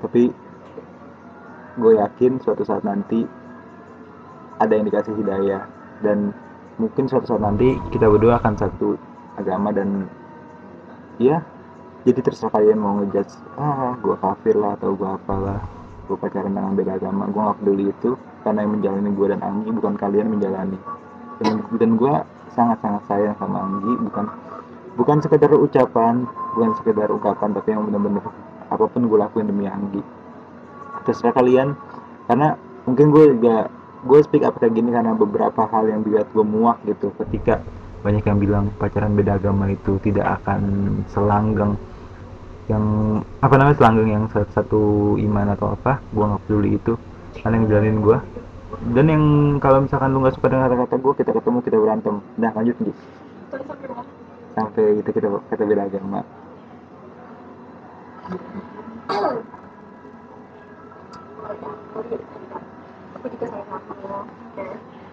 tapi 0.00 0.32
gue 1.76 1.92
yakin 2.00 2.40
suatu 2.40 2.64
saat 2.64 2.80
nanti 2.80 3.28
ada 4.56 4.72
yang 4.72 4.88
dikasih 4.88 5.12
hidayah. 5.20 5.68
Dan 6.00 6.32
mungkin 6.80 7.12
suatu 7.12 7.28
saat 7.28 7.44
nanti 7.44 7.76
kita 7.92 8.08
berdua 8.08 8.40
akan 8.40 8.56
satu 8.56 8.96
agama 9.36 9.68
dan 9.68 10.08
ya 11.20 11.44
jadi 12.08 12.24
terserah 12.24 12.56
kalian 12.56 12.80
mau 12.80 12.96
ngejudge 13.04 13.36
ah 13.60 13.92
gue 14.00 14.16
kafir 14.16 14.56
lah 14.56 14.80
atau 14.80 14.96
gue 14.96 15.04
apalah 15.04 15.79
gue 16.10 16.18
pacaran 16.18 16.50
dengan 16.50 16.74
beda 16.74 16.98
agama 16.98 17.30
gue 17.30 17.38
gak 17.38 17.58
peduli 17.62 17.84
itu 17.94 18.10
karena 18.42 18.66
yang 18.66 18.72
menjalani 18.74 19.10
gue 19.14 19.26
dan 19.30 19.40
Anggi 19.46 19.70
bukan 19.70 19.94
kalian 19.94 20.26
menjalani. 20.34 20.78
Dan, 21.38 21.54
dan 21.78 21.90
gue 21.94 22.14
sangat-sangat 22.50 23.02
sayang 23.06 23.36
sama 23.38 23.58
Anggi 23.62 23.92
bukan 24.10 24.26
bukan 24.98 25.16
sekedar 25.22 25.54
ucapan 25.54 26.26
bukan 26.58 26.70
sekedar 26.82 27.08
ungkapan 27.14 27.54
tapi 27.54 27.68
yang 27.70 27.86
benar-benar 27.86 28.26
apa 28.66 28.84
pun 28.90 29.06
gue 29.06 29.18
lakuin 29.22 29.46
demi 29.46 29.70
Anggi. 29.70 30.02
Terserah 31.06 31.30
kalian 31.30 31.78
karena 32.26 32.58
mungkin 32.90 33.06
gue 33.14 33.24
juga 33.38 33.70
gue 34.02 34.18
speak 34.26 34.42
up 34.42 34.58
kayak 34.58 34.74
gini 34.74 34.90
karena 34.90 35.14
beberapa 35.14 35.62
hal 35.70 35.86
yang 35.86 36.02
dilihat 36.02 36.26
gue 36.34 36.42
muak 36.42 36.82
gitu 36.88 37.14
ketika 37.22 37.62
banyak 38.00 38.24
yang 38.24 38.38
bilang 38.40 38.64
pacaran 38.80 39.12
beda 39.12 39.36
agama 39.36 39.68
itu 39.68 40.00
tidak 40.00 40.40
akan 40.40 40.60
selanggang 41.12 41.76
yang 42.70 42.84
apa 43.42 43.54
namanya 43.58 43.76
selanggang 43.82 44.08
yang 44.08 44.24
satu, 44.30 44.50
satu 44.54 44.82
iman 45.18 45.50
atau 45.58 45.74
apa 45.74 45.98
gue 46.14 46.24
nggak 46.24 46.42
peduli 46.46 46.70
itu. 46.78 46.94
Karena 47.42 47.58
yang 47.58 47.66
jalanin 47.66 47.98
gue 47.98 48.18
dan 48.94 49.06
yang 49.10 49.24
kalau 49.58 49.82
misalkan 49.82 50.14
lu 50.14 50.22
nggak 50.22 50.38
suka 50.38 50.46
dengan 50.48 50.70
kata-kata 50.70 50.94
gue 51.02 51.12
kita 51.18 51.30
ketemu 51.34 51.58
kita 51.66 51.76
berantem. 51.76 52.14
Nah 52.38 52.50
lanjut 52.54 52.76
gitu 52.78 52.94
terus 53.50 53.66
sampai 53.66 53.86
mana 53.90 54.06
sampai 54.54 55.02
itu 55.02 55.10
kita 55.10 55.26
kata 55.50 55.64
beda 55.66 55.82
agama. 55.90 56.20
Aku 63.20 63.26
juga 63.26 63.46
sayang 63.50 63.66
sama 63.66 63.94
kamu 63.98 64.06
oke. 64.06 64.64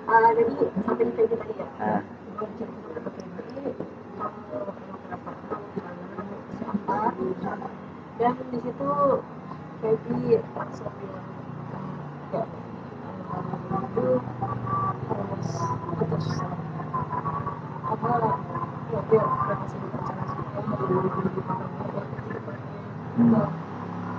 Ah, 0.07 0.29
jadi 0.37 0.51
sampai 0.85 1.03
di 1.03 1.11
gitu 1.17 1.35
tadi 1.35 1.53
ya? 1.57 1.67
Nah 1.81 1.99
gue 2.37 2.47
cerita 2.55 2.99
ke 3.01 3.09
Febri 3.17 3.73
kamu 4.17 4.93
kenapa 5.01 5.29
siapa 6.61 7.67
dan 8.17 8.33
di 8.49 8.57
situ 8.65 8.91
Febri 9.77 10.41
langsung 10.57 10.93
bilang 10.97 11.29
ya 12.33 12.43
itu 13.77 14.07
harus 15.07 15.49
putus 15.97 16.27
apa 17.87 18.11
ya 18.89 18.99
dia 19.09 19.21
udah 19.21 19.55
masih 19.61 19.79
dipercaya 19.81 20.25
Hmm. 23.17 23.49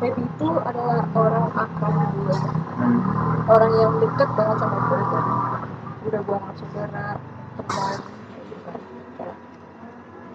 Baby 0.02 0.26
itu 0.26 0.48
adalah 0.58 1.06
orang 1.14 1.46
akrab 1.54 2.10
gue 2.18 2.34
hmm. 2.34 2.98
orang 3.46 3.72
yang 3.78 3.92
deket 4.02 4.28
banget 4.34 4.56
sama 4.58 4.78
gue 4.90 5.00
dan 5.06 5.26
udah 6.02 6.20
gue 6.26 6.34
anggap 6.34 6.56
saudara 6.58 7.06
teman 7.58 7.98
kayak 8.02 8.42
gitu 8.42 8.58
kan 8.66 8.80
Kayak, 9.18 9.36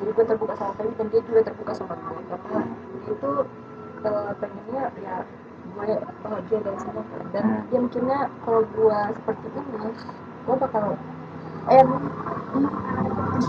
jadi 0.03 0.11
gue 0.19 0.25
terbuka 0.27 0.53
sama 0.59 0.75
Baby 0.75 0.93
dan 0.99 1.07
dia 1.15 1.21
juga 1.23 1.41
terbuka 1.47 1.71
sama 1.79 1.95
gue 1.95 2.19
karena 2.27 2.59
dia 2.91 3.11
itu 3.15 3.31
eh, 4.03 4.31
pengennya 4.35 4.83
ya 4.99 5.15
gue 5.63 5.89
bahagia 6.19 6.57
dari 6.59 6.79
sana. 6.83 7.01
Dan 7.31 7.43
Hmm. 7.47 7.63
dia 7.71 7.79
mikirnya 7.79 8.19
kalau 8.43 8.61
gue 8.67 8.99
seperti 9.15 9.47
ini 9.55 9.87
gue 10.43 10.55
bakal 10.59 10.83
em 11.71 11.89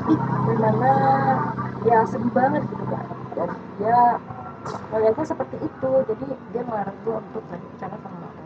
di 0.06 0.14
di 0.46 0.54
mana 0.62 0.92
ya 1.82 1.98
sedih 2.06 2.30
banget 2.30 2.62
gitu 2.70 2.84
kan 2.86 3.06
dan 3.34 3.50
dia 3.82 4.00
melihatnya 4.94 5.26
seperti 5.26 5.56
itu. 5.58 5.90
Jadi 6.06 6.26
dia 6.54 6.62
melarang 6.62 6.98
gue 7.02 7.14
untuk 7.18 7.42
bicara 7.50 7.96
sama 7.98 8.30
aku 8.30 8.42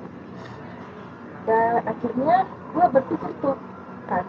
dan 1.44 1.72
akhirnya 1.84 2.36
gue 2.72 2.84
berpikir 2.88 3.30
tuh 3.44 3.56
kan 4.08 4.24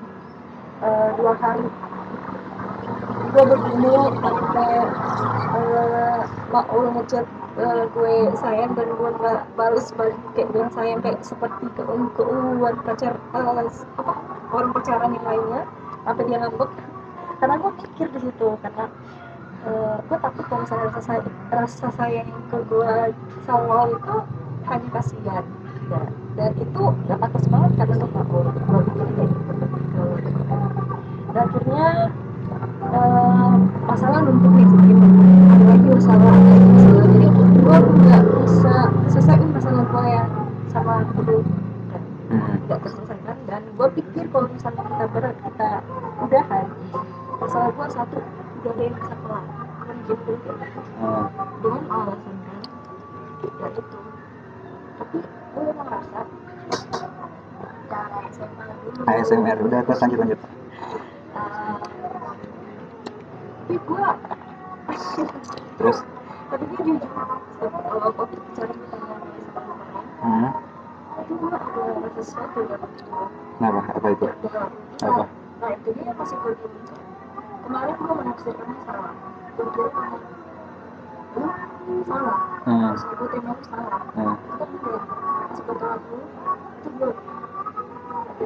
eh, 0.83 1.09
dua 1.15 1.33
hari 1.39 1.63
gue 3.29 3.43
bergumul 3.45 4.09
sampai 4.17 4.73
eh, 5.53 6.19
mak 6.49 6.65
lo 6.73 6.89
ngechat 6.97 7.25
eh, 7.61 7.83
gue 7.93 8.13
sayang 8.41 8.73
dan 8.73 8.89
gue 8.89 9.09
nggak 9.21 9.41
balas 9.53 9.93
balik 9.93 10.17
kayak 10.33 10.49
bilang 10.49 10.71
sayang 10.73 10.99
kayak 11.05 11.21
seperti 11.21 11.69
keung 11.77 12.09
keuuan 12.17 12.75
pacar 12.81 13.13
eh, 13.13 13.69
apa 14.01 14.13
orang 14.49 14.71
pacaran 14.73 15.13
yang 15.13 15.25
lainnya. 15.25 15.61
Sampai 16.09 16.23
dia 16.25 16.37
ngambek. 16.41 16.71
Karena 17.39 17.55
gue 17.61 17.71
pikir 17.85 18.07
di 18.17 18.19
situ 18.25 18.47
karena 18.65 18.85
gue 20.09 20.17
takut 20.17 20.43
kalau 20.49 20.63
misalnya 20.65 20.87
rasa 20.95 21.13
rasa 21.53 21.87
sayang 21.99 22.29
ke 22.49 22.57
gue 22.65 22.93
sama 23.45 23.85
lo 23.85 23.93
itu 23.93 24.17
hanya 24.65 24.89
kasihan. 24.89 25.45
Dan 26.33 26.51
itu 26.57 26.83
gak 27.05 27.19
pantas 27.19 27.45
banget 27.51 27.71
karena 27.77 27.95
gak 28.01 28.25
mau 28.25 28.41
gue 28.41 28.81
pikir 28.89 29.27
gitu. 29.29 30.05
Dan 31.29 31.45
akhirnya 31.45 31.85
masalah 33.99 34.23
numpuk 34.23 34.51
nih 34.55 34.63
semakin 34.63 34.97
ada 35.51 35.65
lagi 35.67 35.87
masalah 35.91 36.31
ada 36.31 36.51
lagi 36.55 36.67
masalah 36.71 37.03
jadi 37.03 37.27
gue 37.59 37.77
nggak 37.99 38.23
bisa 38.47 38.75
selesaiin 39.11 39.49
masalah 39.51 39.83
gue 39.83 40.03
yang 40.07 40.29
sama 40.71 40.93
dulu 41.11 41.37
dan 41.91 42.01
Hmm. 42.29 42.45
tidak 42.61 42.79
terselesaikan 42.79 43.37
dan 43.43 43.61
gue 43.73 43.87
pikir 43.97 44.25
kalau 44.29 44.47
misalnya 44.47 44.83
kita 44.85 45.05
ber 45.09 45.23
kita 45.35 45.69
udahan 46.21 46.65
masalah 47.41 47.69
gue 47.73 47.87
satu 47.89 48.17
udah 48.61 48.71
ada 48.71 48.81
yang 48.85 48.95
bisa 48.95 49.15
kelar 49.19 49.43
kan 49.81 49.95
gitu. 50.07 50.31
Hmm. 51.01 51.25
dengan 51.59 51.83
alasannya 51.89 52.55
ya 53.59 53.67
itu 53.67 53.99
tapi 54.95 55.17
gue 55.27 55.63
merasa 55.75 56.19
cara 57.89 58.17
SMA 58.29 58.63
dulu. 58.79 58.99
ASMR 59.09 59.57
udah 59.59 59.79
terus 59.83 59.99
lanjut 59.99 60.19
lanjut 60.21 60.39
gue 63.87 64.07
terus 65.79 65.97
tapi 66.49 66.63
dia 66.65 66.81
jujur 66.81 67.11
kalau 67.59 68.09
aku 68.09 68.23
bicara 68.33 68.73
orang 68.73 69.21
hmm. 70.19 70.49
itu 71.23 71.33
gue 71.35 71.51
ada 71.53 72.21
sesuatu 72.23 72.59
yang 72.65 72.83
kenapa 73.59 73.79
apa 73.93 74.07
itu 74.11 74.25
Apa? 74.99 75.23
Nah 75.59 75.69
itu 75.75 75.89
dia 75.95 76.11
masih 76.15 76.37
gue 76.39 76.53
Kemarin 77.63 77.95
gue 77.99 78.13
menafsirkannya 78.19 78.75
salah 78.83 79.13
Gue 79.55 79.65
kira 79.75 80.03
Lu 81.87 82.03
salah 82.07 82.39
hmm. 82.63 82.91
Ngikutin 82.95 83.41
lu 83.43 83.53
salah 83.67 83.99
Hmm. 84.15 84.35
Kan 84.39 85.49
Sebetulnya 85.55 85.99
lu 85.99 86.17
Itu 86.79 86.89
gue 86.95 87.11
Ada 88.27 88.45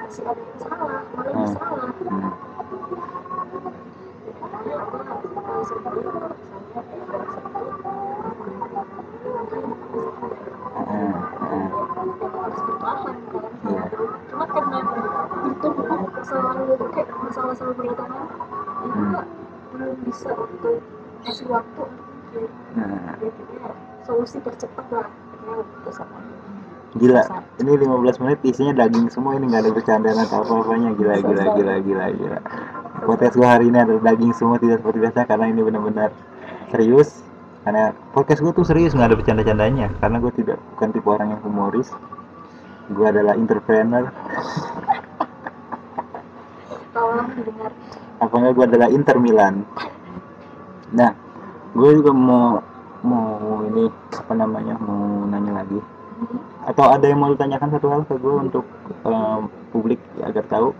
Masih 0.00 0.22
ada 0.24 0.40
yang 0.40 0.58
salah 0.60 1.00
Malah 1.12 1.32
Hmm. 1.32 1.48
salah 1.52 1.88
Hmm. 2.04 2.32
Gila 26.94 27.22
ini 27.58 27.72
15 27.74 28.22
menit 28.22 28.38
isinya 28.44 28.84
daging 28.84 29.08
semua 29.10 29.34
ini 29.40 29.48
nggak 29.48 29.64
ada 29.64 29.72
bercandaan 29.72 30.18
atau 30.28 30.44
apa-apanya. 30.44 30.92
Gila 30.92 31.14
gila 31.24 31.44
gila 31.56 31.74
gila 31.80 32.06
gila 32.12 32.38
podcast 33.04 33.36
gue 33.36 33.44
hari 33.44 33.68
ini 33.68 33.78
adalah 33.78 34.02
daging 34.10 34.32
semua 34.32 34.56
tidak 34.56 34.80
seperti 34.80 34.98
biasa 35.04 35.20
karena 35.28 35.46
ini 35.52 35.60
benar-benar 35.60 36.10
serius. 36.72 37.20
Karena 37.64 37.92
podcast 38.12 38.40
gue 38.44 38.52
tuh 38.52 38.66
serius 38.66 38.92
nggak 38.96 39.08
ada 39.12 39.16
bercanda-candanya. 39.16 39.86
Karena 40.00 40.16
gue 40.20 40.32
tidak 40.32 40.58
bukan 40.74 40.88
tipe 40.92 41.08
orang 41.08 41.28
yang 41.36 41.40
humoris. 41.44 41.88
Gue 42.88 43.06
adalah 43.08 43.36
entrepreneur. 43.36 44.08
Tolong 46.92 47.28
didengar 47.36 47.72
apa 48.14 48.34
enggak 48.40 48.52
gue 48.56 48.64
adalah 48.72 48.88
Inter 48.88 49.16
Milan. 49.20 49.54
Nah 50.94 51.12
gue 51.76 51.90
juga 52.00 52.12
mau 52.14 52.62
mau 53.04 53.60
ini 53.68 53.90
apa 54.14 54.32
namanya 54.32 54.74
mau 54.80 55.28
nanya 55.28 55.60
lagi. 55.60 55.80
Atau 56.64 56.88
ada 56.88 57.04
yang 57.04 57.20
mau 57.20 57.28
ditanyakan 57.34 57.68
satu 57.76 57.86
hal 57.92 58.02
ke 58.08 58.16
gue 58.16 58.34
untuk 58.48 58.64
em, 59.04 59.40
publik 59.74 60.00
agar 60.24 60.44
tahu 60.48 60.72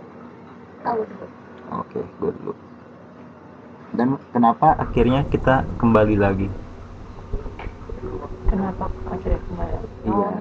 tahu 0.85 1.01
oke 1.73 1.99
gue 2.01 2.31
dulu 2.41 2.53
dan 3.95 4.19
kenapa 4.35 4.75
akhirnya 4.75 5.23
kita 5.31 5.63
kembali 5.79 6.19
lagi? 6.19 6.51
Kenapa 8.51 8.91
akhirnya 9.07 9.39
kembali? 9.47 9.77
iya. 10.03 10.31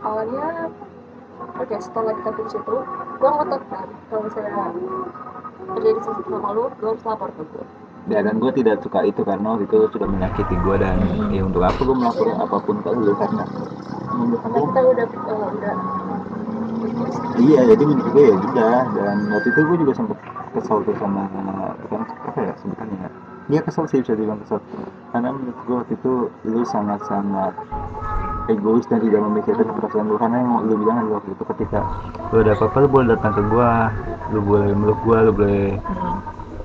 Awalnya 0.00 0.46
oke 1.58 1.76
setelah 1.82 2.14
kita 2.14 2.30
putus 2.38 2.54
itu 2.54 2.76
gue 3.20 3.30
ngotot 3.30 3.62
kan 3.68 3.88
kalau 4.08 4.22
misalnya 4.24 4.64
terjadi 5.76 5.98
sesuatu 6.00 6.30
sama 6.30 6.50
lu 6.56 6.64
gue 6.78 6.88
harus 6.88 7.04
lapor 7.04 7.30
ke 7.34 7.42
gue 7.42 7.66
ya 8.08 8.24
dan 8.24 8.40
gue 8.40 8.52
tidak 8.56 8.80
suka 8.80 9.04
itu 9.04 9.20
karena 9.20 9.46
waktu 9.52 9.68
itu 9.68 9.78
sudah 9.92 10.08
menyakiti 10.08 10.54
gue 10.56 10.76
dan 10.80 10.96
ya 11.28 11.42
untuk 11.44 11.60
apa 11.60 11.76
gue 11.76 11.96
melakukan 11.96 12.36
apa 12.40 12.56
pun 12.64 12.76
ke 12.80 12.90
lu? 12.96 13.12
Karena 13.18 13.44
karena 14.10 14.46
gue 14.48 14.62
kita 14.64 14.80
udah 14.80 15.06
uh, 15.28 15.48
udah. 15.52 15.74
Iya 17.40 17.60
jadi 17.74 17.82
menurut 17.84 18.08
gue 18.16 18.24
ya 18.24 18.34
udah. 18.40 18.78
Dan 18.96 19.16
waktu 19.28 19.48
itu 19.52 19.60
gue 19.60 19.76
juga 19.84 19.92
sempat 19.92 20.18
kesel 20.56 20.78
tuh 20.88 20.96
sama 20.96 21.22
bukan 21.84 22.00
apa 22.08 22.38
ya 22.40 22.52
sebutannya 22.64 22.96
ya? 23.04 23.10
Dia 23.50 23.60
kesel 23.66 23.84
sih 23.90 23.98
bisa 24.00 24.12
dibilang 24.16 24.40
kesel. 24.46 24.58
Karena 25.12 25.28
menurut 25.36 25.58
gue 25.66 25.76
waktu 25.84 25.92
itu 25.98 26.12
lu 26.48 26.62
sangat 26.64 27.04
sangat 27.04 27.52
egois 28.50 28.86
dan 28.90 28.98
tidak 29.04 29.20
memikirkan 29.22 29.70
perasaan 29.76 30.08
lu. 30.10 30.16
Karena 30.18 30.36
yang 30.42 30.50
lu 30.66 30.74
bilang 30.80 30.96
adalah 31.04 31.22
waktu 31.22 31.30
itu 31.36 31.44
ketika 31.54 31.80
lu 32.34 32.36
ada 32.42 32.52
apa-apa 32.56 32.76
lu 32.82 32.88
boleh 32.88 33.06
datang 33.14 33.32
ke 33.38 33.42
gua 33.50 33.70
lu 34.30 34.40
boleh 34.42 34.70
meluk 34.74 34.98
gua 35.02 35.18
lu 35.26 35.32
boleh 35.34 35.78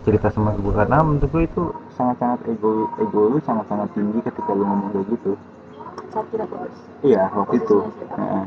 cerita 0.06 0.30
sama 0.30 0.54
gue 0.54 0.70
karena 0.70 1.02
menurut 1.02 1.26
gue 1.28 1.44
itu 1.50 1.64
sangat-sangat 1.98 2.40
ego 2.48 2.86
ego 3.02 3.22
lu 3.34 3.38
sangat-sangat 3.42 3.90
tinggi 3.98 4.20
ketika 4.22 4.52
lu 4.54 4.64
ngomong 4.64 4.90
kayak 4.94 5.06
gitu. 5.18 5.32
Saat 6.14 6.26
kita 6.32 6.46
putus 6.46 6.78
iya 7.02 7.28
waktu 7.34 7.58
itu. 7.60 7.78
Heeh. 8.14 8.46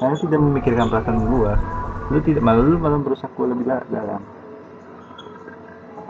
karena 0.00 0.16
tidak 0.16 0.40
memikirkan 0.40 0.86
perasaan 0.88 1.18
gua. 1.28 1.52
Lu 2.08 2.18
tidak 2.24 2.42
malah 2.42 2.64
lu 2.64 2.76
malah 2.80 2.98
berusaha 2.98 3.28
gua 3.36 3.46
lebih 3.52 3.64
da- 3.68 3.86
dalam. 3.92 4.20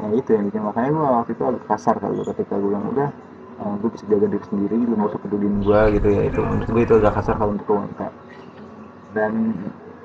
Nah 0.00 0.10
itu 0.16 0.30
yang 0.32 0.44
bikin 0.48 0.62
makanya 0.64 0.90
gua 0.96 1.08
waktu 1.20 1.30
itu 1.36 1.42
agak 1.44 1.64
kasar 1.68 1.94
kalau 2.00 2.22
ketika 2.24 2.54
gua 2.56 2.68
bilang 2.70 2.84
udah 2.94 3.10
eh, 3.60 3.74
lu 3.82 3.86
bisa 3.90 4.04
jaga 4.08 4.26
diri 4.30 4.44
sendiri 4.48 4.76
lu 4.80 4.94
nggak 4.96 5.10
usah 5.12 5.20
pedulin 5.20 5.54
gua 5.60 5.80
gitu 5.92 6.08
ya. 6.08 6.22
Itu 6.30 6.40
menurut 6.40 6.70
gua 6.70 6.82
itu 6.86 6.94
agak 7.02 7.12
kasar 7.20 7.34
kalau 7.36 7.52
untuk 7.58 7.66
wanita 7.68 8.06
dan 9.10 9.32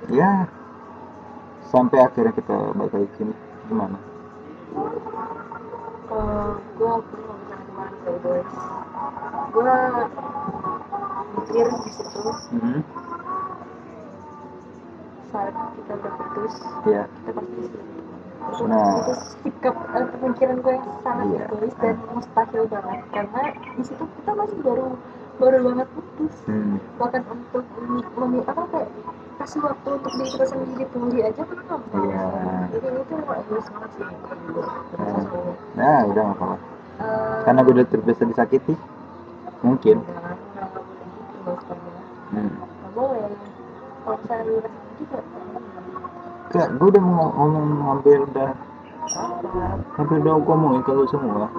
ya 0.09 0.49
sampai 1.69 1.97
akhirnya 2.01 2.33
kita 2.33 2.57
balik 2.73 2.93
lagi 2.93 3.09
sini 3.21 3.33
gimana 3.69 3.97
uh, 4.75 6.51
gue 6.75 6.93
perlu 7.09 7.33
bilang 7.39 7.61
ke 7.63 7.71
mana 7.75 7.95
ya 8.05 8.17
guys 8.19 8.53
gue 9.55 9.75
mikir 11.35 11.67
di 11.71 11.91
situ. 11.91 12.21
Hmm. 12.55 12.79
Saat 15.31 15.53
kita 15.75 15.93
udah 15.95 16.13
putus 16.19 16.53
ya 16.87 17.03
kita 17.07 17.29
pasti 17.35 17.55
itu 17.65 17.79
Nah. 18.45 19.03
itu 19.03 19.13
sikap 19.41 19.75
eh, 19.97 20.05
pemikiran 20.21 20.57
gue 20.61 20.73
yang 20.77 20.87
sangat 21.01 21.27
Iya. 21.33 21.45
egois 21.49 21.75
dan 21.81 21.95
mustahil 22.13 22.63
banget. 22.69 22.99
Karena 23.11 23.41
di 23.57 23.83
situ 23.83 24.03
kita 24.05 24.31
masih 24.37 24.57
baru 24.61 24.87
baru 25.35 25.57
banget 25.67 25.87
putus. 25.91 26.35
Hmm. 26.47 26.75
bahkan 26.95 27.21
untuk 27.27 27.65
memi 28.15 28.39
apa 28.47 28.63
kayak 28.71 28.89
kasih 29.35 29.59
waktu 29.61 29.89
untuk 29.99 30.11
diri 30.15 30.29
kita 30.31 30.45
sendiri 30.47 30.85
pulih 30.95 31.21
aja 31.27 31.41
kan 31.43 31.57
nggak 31.59 31.79
mau 31.83 32.03
Iya. 32.07 32.23
jadi 32.71 32.87
itu 33.03 33.13
egois 33.19 33.67
banget 33.67 33.89
sih. 33.99 34.05
Gue 34.47 34.63
nah 35.75 35.99
udah 36.07 36.23
nggak 36.23 36.37
apa-apa. 36.39 36.57
Eh, 36.95 37.37
karena 37.43 37.59
gue 37.67 37.73
udah 37.75 37.87
terbiasa 37.91 38.23
disakiti. 38.23 38.73
Mungkin. 39.59 39.97
Boleh 39.99 41.57
gitu 41.59 41.73
hmm. 42.31 42.51
Boleh. 42.95 43.27
Kalau 44.05 44.17
misalnya 44.21 44.43
lu 44.45 44.55
juga, 44.95 45.19
Kak, 46.53 46.67
gue 46.79 46.87
udah 46.93 47.03
mau 47.03 47.27
ngomong 47.35 47.67
hampir 47.83 48.17
udah 48.21 48.49
hampir 49.99 50.15
udah 50.23 50.33
ngomongin 50.39 50.81
kalau 50.87 51.03
semua 51.11 51.49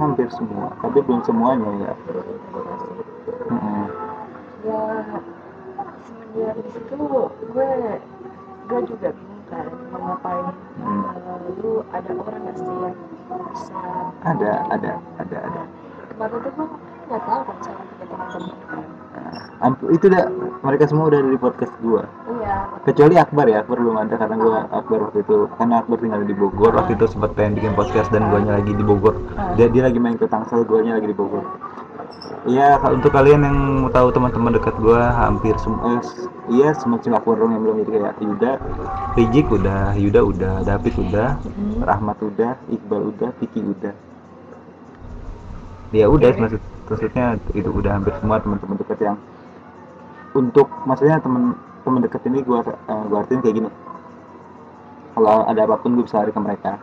hampir 0.00 0.28
semua 0.32 0.72
tapi 0.80 0.98
belum 1.04 1.20
semuanya 1.22 1.70
ya 1.84 1.92
Mm-mm. 3.50 3.84
Ya, 4.60 4.80
semenjak 6.04 6.54
di 6.60 6.70
situ 6.72 6.94
gue 7.50 7.70
gue 8.70 8.80
juga 8.86 9.08
bingung 9.10 9.42
kan 9.50 9.66
mau 9.90 10.00
ngapain. 10.14 10.46
Hmm. 10.78 11.02
Eh, 11.10 11.50
lu 11.58 11.82
ada 11.90 12.10
orang 12.14 12.40
nggak 12.46 12.54
sih 12.54 12.68
yang 12.68 12.94
bisa 13.50 13.78
ada 14.22 14.50
ada 14.70 14.92
ada 15.18 15.36
ada 15.42 15.62
kemarin 16.12 16.38
tuh 16.44 16.52
gue 16.54 16.66
nggak 17.10 17.22
tahu 17.26 17.40
kan 17.42 17.56
sama 17.64 17.82
tiga 17.90 18.04
teman-teman 18.06 18.80
itu 19.90 20.04
udah 20.06 20.24
mereka 20.62 20.84
semua 20.86 21.04
udah 21.10 21.20
di 21.24 21.38
podcast 21.40 21.72
Iya, 21.80 22.02
kecuali 22.86 23.14
Akbar 23.20 23.46
ya 23.46 23.62
Akbar 23.62 23.76
belum 23.80 23.96
ada 23.98 24.14
karena 24.16 24.36
gua 24.40 24.58
Akbar 24.72 24.98
waktu 25.08 25.18
itu. 25.22 25.48
Karena 25.58 25.74
Akbar 25.84 25.96
tinggal 26.00 26.22
di 26.24 26.34
Bogor 26.36 26.72
waktu 26.74 26.92
itu 26.96 27.04
sempat 27.10 27.34
pengen 27.36 27.60
bikin 27.60 27.72
podcast 27.76 28.08
dan 28.14 28.28
guanya 28.30 28.58
lagi 28.58 28.72
di 28.72 28.84
Bogor. 28.84 29.14
Dia 29.58 29.66
dia 29.68 29.82
lagi 29.86 29.98
main 30.00 30.16
ke 30.16 30.26
Tangsel 30.26 30.64
guanya 30.64 30.98
lagi 30.98 31.10
di 31.10 31.16
Bogor. 31.16 31.44
Iya, 32.48 32.80
kalau 32.80 32.96
untuk 32.96 33.12
kalian 33.12 33.44
yang 33.44 33.56
mau 33.84 33.92
tahu 33.92 34.08
teman-teman 34.16 34.56
dekat 34.56 34.72
gua 34.80 35.12
hampir 35.12 35.52
semua, 35.60 36.00
eh, 36.00 36.02
iya 36.48 36.72
semacam 36.72 37.20
Akbar 37.20 37.36
dong 37.36 37.52
yang 37.52 37.62
belum 37.68 37.76
itu 37.84 37.90
kayak 37.92 38.16
Yuda, 38.16 38.52
Rijik 39.12 39.46
udah, 39.52 39.82
Yuda 40.00 40.20
udah, 40.24 40.54
David 40.64 40.94
udah, 40.96 41.28
Rahmat 41.84 42.18
udah, 42.24 42.56
Iqbal 42.72 43.02
udah, 43.12 43.30
Vicky 43.44 43.60
udah. 43.60 43.92
Ya 45.92 46.08
udah, 46.08 46.32
maksud, 46.32 46.62
maksudnya 46.88 47.36
itu 47.52 47.68
udah 47.68 47.92
hampir 48.00 48.14
semua 48.22 48.40
teman-teman 48.40 48.76
dekat 48.80 48.98
yang 49.04 49.18
untuk 50.32 50.70
maksudnya 50.86 51.18
teman 51.18 51.58
teman 51.84 52.00
dekat 52.04 52.22
ini 52.28 52.38
gua 52.44 52.60
eh, 52.66 53.02
gua 53.08 53.18
artiin 53.24 53.40
kayak 53.42 53.56
gini. 53.60 53.70
Kalau 55.10 55.44
ada 55.44 55.60
apa 55.66 55.76
pun 55.82 55.98
gue 55.98 56.06
bisa 56.06 56.22
lari 56.22 56.32
ke 56.32 56.40
mereka. 56.40 56.80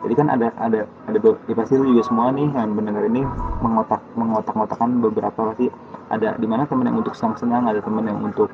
Jadi 0.00 0.14
kan 0.16 0.26
ada 0.32 0.48
ada 0.56 0.88
ada 0.88 1.18
ya 1.44 1.54
pasti 1.54 1.76
lu 1.76 1.92
juga 1.92 2.08
semua 2.08 2.32
nih 2.32 2.48
yang 2.48 2.72
mendengar 2.72 3.04
ini 3.04 3.20
mengotak 3.60 4.00
mengotak-ngotakan 4.16 5.04
beberapa 5.04 5.52
pasti 5.52 5.68
ada 6.08 6.34
di 6.40 6.46
mana 6.48 6.64
teman 6.64 6.88
yang 6.88 6.96
untuk 6.96 7.12
senang-senang, 7.12 7.68
ada 7.68 7.84
teman 7.84 8.08
yang 8.08 8.18
untuk 8.24 8.48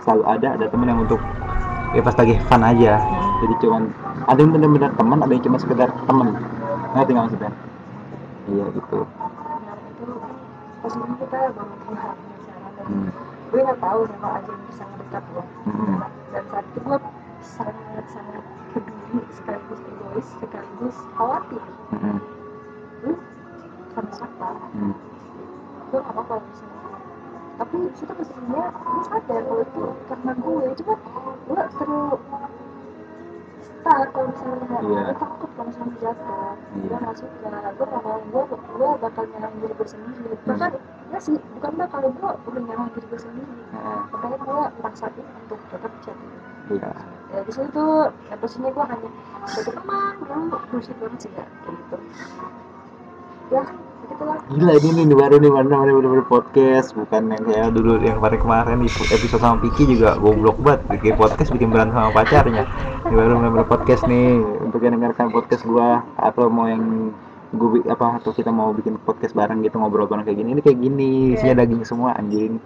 selalu 0.00 0.24
ada, 0.24 0.56
ada 0.56 0.66
teman 0.72 0.88
yang 0.88 1.00
untuk 1.04 1.20
ya 1.92 2.00
pas 2.00 2.16
lagi 2.16 2.40
fun 2.48 2.64
aja. 2.64 2.96
Jadi 3.44 3.54
cuman 3.60 3.82
ada 4.24 4.38
yang 4.40 4.52
benar-benar 4.56 4.90
teman, 4.96 5.18
ada 5.20 5.32
yang 5.36 5.44
cuma 5.44 5.58
sekedar 5.60 5.88
teman. 6.08 6.28
Ngerti 6.96 7.10
nggak 7.12 7.24
maksudnya? 7.28 7.52
Iya 8.48 8.64
gitu. 8.72 8.98
Hmm. 12.88 13.27
Gue 13.48 13.60
nggak 13.60 13.80
tahu 13.80 14.00
siapa 14.04 14.28
aja 14.30 14.50
yang 14.50 14.62
bisa 14.66 14.82
ngedekat 14.84 15.24
gue 15.26 15.44
Hmm. 15.64 15.98
dan 16.28 16.44
saat 16.46 16.64
itu 16.66 16.78
gue 16.80 16.98
sangat 17.40 18.04
sangat 18.08 18.42
peduli 18.70 19.20
sekaligus 19.30 19.80
egois 19.82 20.28
sekaligus 20.36 20.96
khawatir. 21.14 21.62
Hmm. 21.92 22.18
lu 23.00 23.12
sama 23.90 24.10
siapa 24.12 24.48
Hmm. 24.70 24.94
gue 25.88 25.98
gak 25.98 26.12
apa-apa 26.12 26.34
misalnya. 26.44 26.76
Tapi 27.58 27.76
situ 27.90 28.12
posisinya 28.12 28.64
gue 28.70 29.02
sadar 29.04 29.40
kalau 29.42 29.62
itu 29.62 29.82
karena 30.06 30.32
gue 30.32 30.62
cuma 30.76 30.94
gue 31.42 31.62
terlalu 31.72 32.16
stuck 33.58 34.06
kalau 34.08 34.26
misalnya. 34.28 34.78
Iya. 34.78 35.00
gue 35.02 35.16
takut 35.16 35.50
kalau 35.50 35.66
misalnya 35.66 35.96
jatuh 35.98 36.54
Iya. 36.76 36.86
gue 36.86 36.98
gak 37.00 37.16
suka. 37.16 37.48
Gue 37.72 37.86
gak 37.88 38.02
mau. 38.04 38.18
Gue 38.28 38.42
gue 38.46 38.88
bakal 39.00 39.24
nyalahin 39.26 39.56
diri 39.58 39.74
gue 39.74 39.88
sendiri. 39.88 40.34
Bahkan 40.44 40.72
ya 41.08 41.18
sih 41.18 41.36
bukan 41.56 41.72
dah 41.80 41.88
kalau 41.88 42.08
gue 42.12 42.30
udah 42.52 42.62
nyalahin 42.68 42.92
diri 42.92 43.06
gue 43.08 43.20
sendiri. 43.20 43.52
Nah, 43.72 44.02
makanya 44.12 44.36
gue 44.44 44.60
maksain 44.84 45.24
untuk 45.44 45.60
tetap 45.72 45.92
chat 46.04 46.16
Iya. 46.68 46.92
ya 47.32 47.40
di 47.48 47.52
situ 47.52 47.86
ya 48.28 48.34
posisinya 48.36 48.68
gue 48.76 48.84
hanya 48.84 49.08
sebagai 49.48 49.72
teman 49.80 50.12
dulu 50.20 50.56
bullshit 50.68 50.96
banget 51.00 51.20
sih 51.24 51.32
ya 51.32 51.44
gitu. 51.64 51.96
Ya 53.48 53.62
begitulah. 54.04 54.36
Gila 54.52 54.74
ini 54.84 55.00
nih 55.08 55.16
baru 55.16 55.34
nih 55.40 55.50
mana 55.52 55.68
namanya 55.68 55.92
bener-bener 55.96 56.26
podcast. 56.28 56.92
Bukan 56.92 57.32
yang 57.32 57.42
kayak 57.48 57.72
dulu 57.72 57.96
yang 58.04 58.20
kemarin 58.20 58.40
kemarin 58.44 58.76
di 58.84 58.88
episode 58.92 59.40
sama 59.40 59.56
Piki 59.64 59.88
juga 59.88 60.20
goblok 60.20 60.60
banget. 60.60 60.80
Bikin 60.92 61.16
podcast 61.16 61.50
bikin 61.56 61.68
berantem 61.72 61.96
sama 61.96 62.12
pacarnya. 62.12 62.64
Ini 63.08 63.14
baru 63.16 63.32
bener-bener 63.40 63.68
podcast 63.68 64.02
nih. 64.04 64.36
Untuk 64.68 64.80
yang 64.84 65.00
dengarkan 65.00 65.32
podcast 65.32 65.64
gua 65.64 66.04
atau 66.20 66.52
mau 66.52 66.68
yang 66.68 67.16
gue 67.48 67.80
apa 67.88 68.20
atau 68.20 68.36
kita 68.36 68.52
mau 68.52 68.76
bikin 68.76 69.00
podcast 69.00 69.32
bareng 69.32 69.64
gitu 69.64 69.80
ngobrol 69.80 70.04
bareng 70.04 70.28
kayak 70.28 70.36
gini 70.36 70.52
ini 70.52 70.60
kayak 70.60 70.78
gini 70.84 71.10
isinya 71.32 71.64
daging 71.64 71.80
semua 71.88 72.12
anjing. 72.12 72.60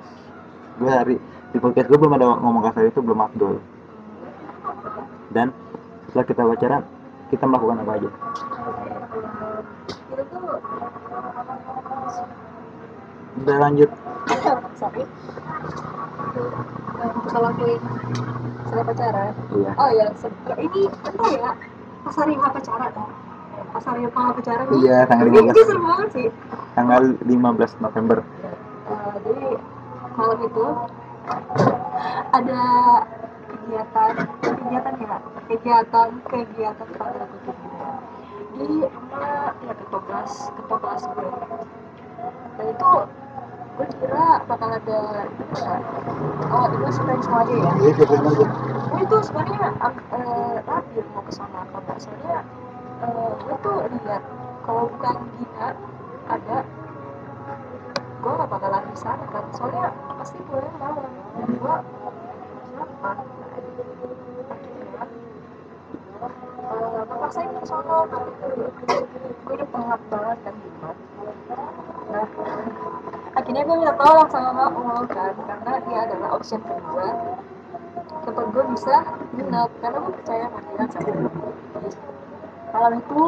Gue 0.82 0.90
hari 0.90 1.16
di 1.54 1.58
podcast 1.62 1.86
gue 1.86 1.98
belum 2.00 2.18
ada 2.18 2.34
ngomong 2.42 2.62
kasar 2.66 2.90
itu 2.90 2.98
belum 2.98 3.20
afdol 3.22 3.62
dan 5.30 5.54
setelah 6.08 6.26
kita 6.26 6.42
pacaran 6.44 6.82
kita 7.30 7.44
melakukan 7.46 7.78
apa 7.86 7.92
aja? 7.96 8.10
Itu 10.10 10.22
tuh 10.28 10.44
udah 13.42 13.56
lanjut. 13.62 13.90
Sorry. 14.76 15.04
Kita 17.22 17.38
lakuin 17.38 17.80
setelah 18.66 18.84
pacaran. 18.90 19.32
Iya. 19.54 19.70
Oh 19.78 19.90
ya 19.94 20.06
se- 20.18 20.38
ya, 20.50 20.54
ini 20.58 20.82
apa 20.90 21.28
ya? 21.30 21.50
Pas 22.02 22.16
hari 22.18 22.34
pacaran 22.34 22.92
ya 22.92 23.06
pas 23.72 23.84
hari 23.88 23.98
nggak 24.04 24.34
pacaran 24.36 24.64
nih, 24.68 24.78
Iya, 24.84 24.98
tanggal 25.08 25.26
ini, 25.26 25.36
15. 25.40 25.52
ini 25.56 25.62
seru 25.64 25.80
banget 25.80 26.08
sih. 26.12 26.28
Tanggal 26.76 27.02
15 27.24 27.72
November. 27.80 28.18
Eh, 28.20 29.14
jadi 29.24 29.46
malam 30.12 30.38
itu 30.44 30.66
ada 32.32 32.62
kegiatan 33.48 34.12
kegiatan 34.42 34.94
ya 35.00 35.16
kegiatan 35.48 36.08
kegiatan 36.26 36.88
pada 36.98 37.24
di 38.52 38.66
sama 38.84 39.24
ya 39.64 39.72
ketua 39.72 40.00
kelas 40.04 40.32
ketua 40.52 40.76
kelas 40.76 41.02
gue. 41.08 41.28
Dan 42.52 42.66
itu 42.68 42.90
gue 43.72 43.86
kira 43.96 44.28
bakal 44.44 44.68
ada 44.68 44.98
ya, 45.56 45.74
oh 46.52 46.64
itu 46.68 46.88
sebenarnya 46.92 47.32
aja 47.32 47.54
ya? 47.56 47.72
Iya 47.80 47.92
gue 47.96 49.00
itu 49.00 49.16
sebenarnya 49.24 49.68
eh, 50.12 50.54
rapi 50.68 50.98
mau 51.16 51.22
ke 51.24 51.32
sana 51.32 51.64
apa 51.64 51.76
enggak 51.80 51.96
soalnya 51.96 52.38
eh, 53.02 53.30
gue 53.42 53.56
tuh 53.62 53.76
lihat 53.90 54.22
kalau 54.62 54.86
bukan 54.86 55.16
Gina 55.38 55.68
ada 56.30 56.58
gue 58.22 58.32
gak 58.38 58.50
bakalan 58.50 58.82
di 58.86 58.96
sana 58.96 59.24
kan 59.34 59.44
soalnya 59.50 59.90
pasti 60.22 60.38
gue 60.38 60.62
malam 60.78 61.10
dan 61.34 61.50
gue 61.58 61.76
siapa? 62.70 63.10
Maksain 67.22 67.50
ke 67.50 67.62
sana 67.66 67.96
gue 68.06 69.52
udah 69.52 69.68
pengap 69.68 70.00
banget 70.06 70.38
kan 70.46 70.54
Jumat 70.62 70.96
nah 72.12 72.26
akhirnya 73.32 73.62
gue 73.64 73.76
minta 73.80 73.94
tolong 73.96 74.28
sama 74.28 74.68
Maul 74.68 75.06
kan 75.08 75.32
karena 75.32 75.72
dia 75.88 75.98
adalah 76.04 76.28
option 76.36 76.60
kedua. 76.60 77.08
Tempat 78.22 78.46
gue 78.54 78.64
bisa 78.76 78.96
nginep 79.34 79.70
karena 79.80 79.98
gue 79.98 80.12
percaya 80.20 80.46
sama 80.52 80.68
dia 80.76 80.86
sama. 80.92 81.30
Malam 82.72 82.92
itu 82.96 83.22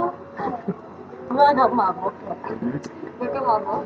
gue 1.25 1.45
agak 1.45 1.71
mabok 1.77 2.15
ya 2.25 2.35
gue 3.21 3.27
agak 3.29 3.45
mabok 3.45 3.83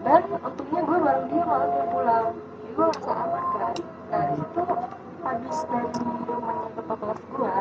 dan 0.00 0.22
untungnya 0.28 0.80
gue 0.84 0.98
bareng 1.00 1.26
dia 1.28 1.42
malam 1.48 1.68
dia 1.72 1.84
pulang 1.88 2.26
jadi 2.36 2.70
gue 2.76 2.84
merasa 2.84 3.12
aman 3.16 3.44
kan 3.56 3.74
nah 4.10 4.22
di 4.28 4.34
situ 4.36 4.62
habis 5.20 5.58
dari 5.68 5.88
rumahnya 6.28 6.68
ke 6.72 6.82
kelas 6.84 7.20
gue 7.20 7.54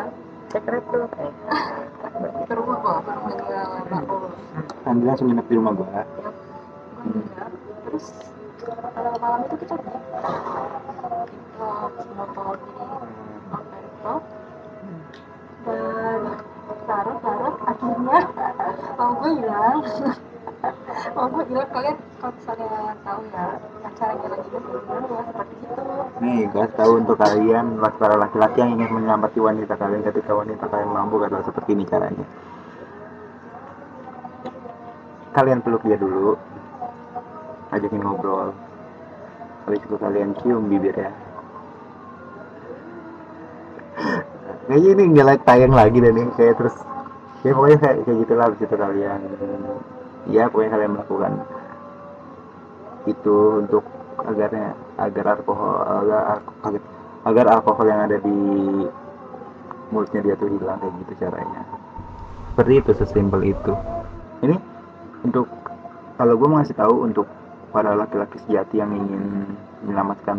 secret 0.50 0.84
tuh 0.88 1.06
ke 2.48 2.54
rumah 2.56 2.78
gue 2.80 2.94
ke 3.00 3.12
rumahnya 3.16 3.62
Maul 3.88 4.24
Andi 4.84 5.04
langsung 5.08 5.28
nginep 5.32 5.46
di 5.48 5.56
rumah 5.56 5.74
gua 5.80 5.88
ya 5.96 6.04
gue 6.04 6.32
nginep 7.08 7.52
terus 7.88 8.06
eh, 8.68 9.16
malam 9.24 9.40
itu 9.48 9.56
kita 9.64 9.76
kita 9.80 11.68
motor 12.20 12.56
taruh 17.00 17.16
taruh 17.24 17.56
akhirnya 17.64 18.20
mau 19.00 19.12
gue 19.24 19.32
hilang 19.40 19.80
mau 21.16 21.26
gue 21.32 21.44
hilang 21.48 21.70
kalian 21.72 21.96
kalau 22.20 22.34
misalnya 22.36 22.92
tahu 23.08 23.22
ya 23.32 23.46
acaranya 23.88 24.28
lagi 24.28 24.48
berhubungan 24.52 25.04
ya 25.08 25.22
seperti 25.32 25.56
itu. 25.64 25.82
Nih 26.20 26.40
kasih 26.52 26.76
tahu 26.76 26.92
untuk 27.00 27.16
kalian 27.16 27.66
para 27.96 28.16
laki-laki 28.20 28.58
yang 28.60 28.72
ingin 28.76 28.92
menyelamatkan 28.92 29.40
wanita 29.40 29.74
kalian 29.80 30.04
ketika 30.04 30.32
wanita 30.36 30.66
kalian 30.68 30.92
mabuk 30.92 31.24
adalah 31.24 31.44
seperti 31.48 31.70
ini 31.72 31.88
caranya. 31.88 32.26
Kalian 35.32 35.64
peluk 35.64 35.88
dia 35.88 35.96
dulu 35.96 36.36
ajakin 37.72 38.04
ngobrol. 38.04 38.52
Habis 39.64 39.80
itu 39.88 39.96
kalian 39.96 40.36
cium 40.44 40.68
bibirnya. 40.68 41.16
Kayaknya 44.68 44.90
ini 45.00 45.04
nggak 45.16 45.26
like 45.32 45.44
tayang 45.48 45.72
lagi 45.72 45.98
dan 46.04 46.14
ini 46.20 46.30
kayak 46.36 46.60
terus 46.60 46.76
ya 47.44 47.52
pokoknya 47.56 47.78
kayak, 47.80 47.96
kayak 48.04 48.18
gitulah 48.26 48.44
habis 48.52 48.60
itu 48.60 48.76
kalian 48.76 49.20
ya 50.28 50.44
pokoknya 50.52 50.72
kalian 50.76 50.92
melakukan 50.96 51.34
itu 53.08 53.36
untuk 53.64 53.84
agarnya 54.20 54.76
agar 55.00 55.26
alkohol 55.40 55.74
agar 56.04 56.44
agar, 56.68 56.82
agar 57.24 57.46
alkohol 57.56 57.86
yang 57.88 58.02
ada 58.04 58.18
di 58.20 58.38
mulutnya 59.90 60.22
dia 60.22 60.36
tuh 60.38 60.50
hilang 60.54 60.78
kayak 60.78 60.94
gitu 61.06 61.14
caranya. 61.26 61.62
Seperti 62.54 62.74
itu 62.78 62.92
sesimpel 62.94 63.42
itu. 63.48 63.74
Ini 64.46 64.56
untuk 65.26 65.48
kalau 66.20 66.36
gue 66.36 66.48
mau 66.48 66.60
ngasih 66.62 66.78
tahu 66.78 66.96
untuk 67.08 67.28
para 67.72 67.96
laki-laki 67.96 68.38
sejati 68.46 68.82
yang 68.82 68.92
ingin 68.92 69.56
menyelamatkan 69.86 70.38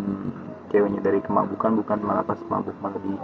ceweknya 0.71 1.01
dari 1.03 1.19
kemabukan 1.25 1.81
bukan 1.83 1.99
malah 2.05 2.23
pas 2.23 2.39
mabuk 2.47 2.77
malah 2.85 3.01
di 3.01 3.15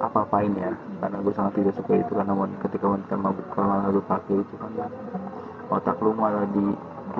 apa-apain 0.00 0.52
ya 0.56 0.72
karena 1.02 1.16
gue 1.20 1.34
sangat 1.36 1.52
tidak 1.60 1.74
suka 1.76 1.92
itu 2.00 2.12
karena 2.16 2.32
ketika 2.64 2.86
wanita 2.88 3.14
mabuk 3.18 3.46
malah 3.52 3.88
lu 3.92 4.00
pakai 4.06 4.40
itu 4.40 4.54
kan. 4.56 4.72
Otak 5.68 5.96
lu 6.00 6.12
malah 6.16 6.44
di 6.52 6.64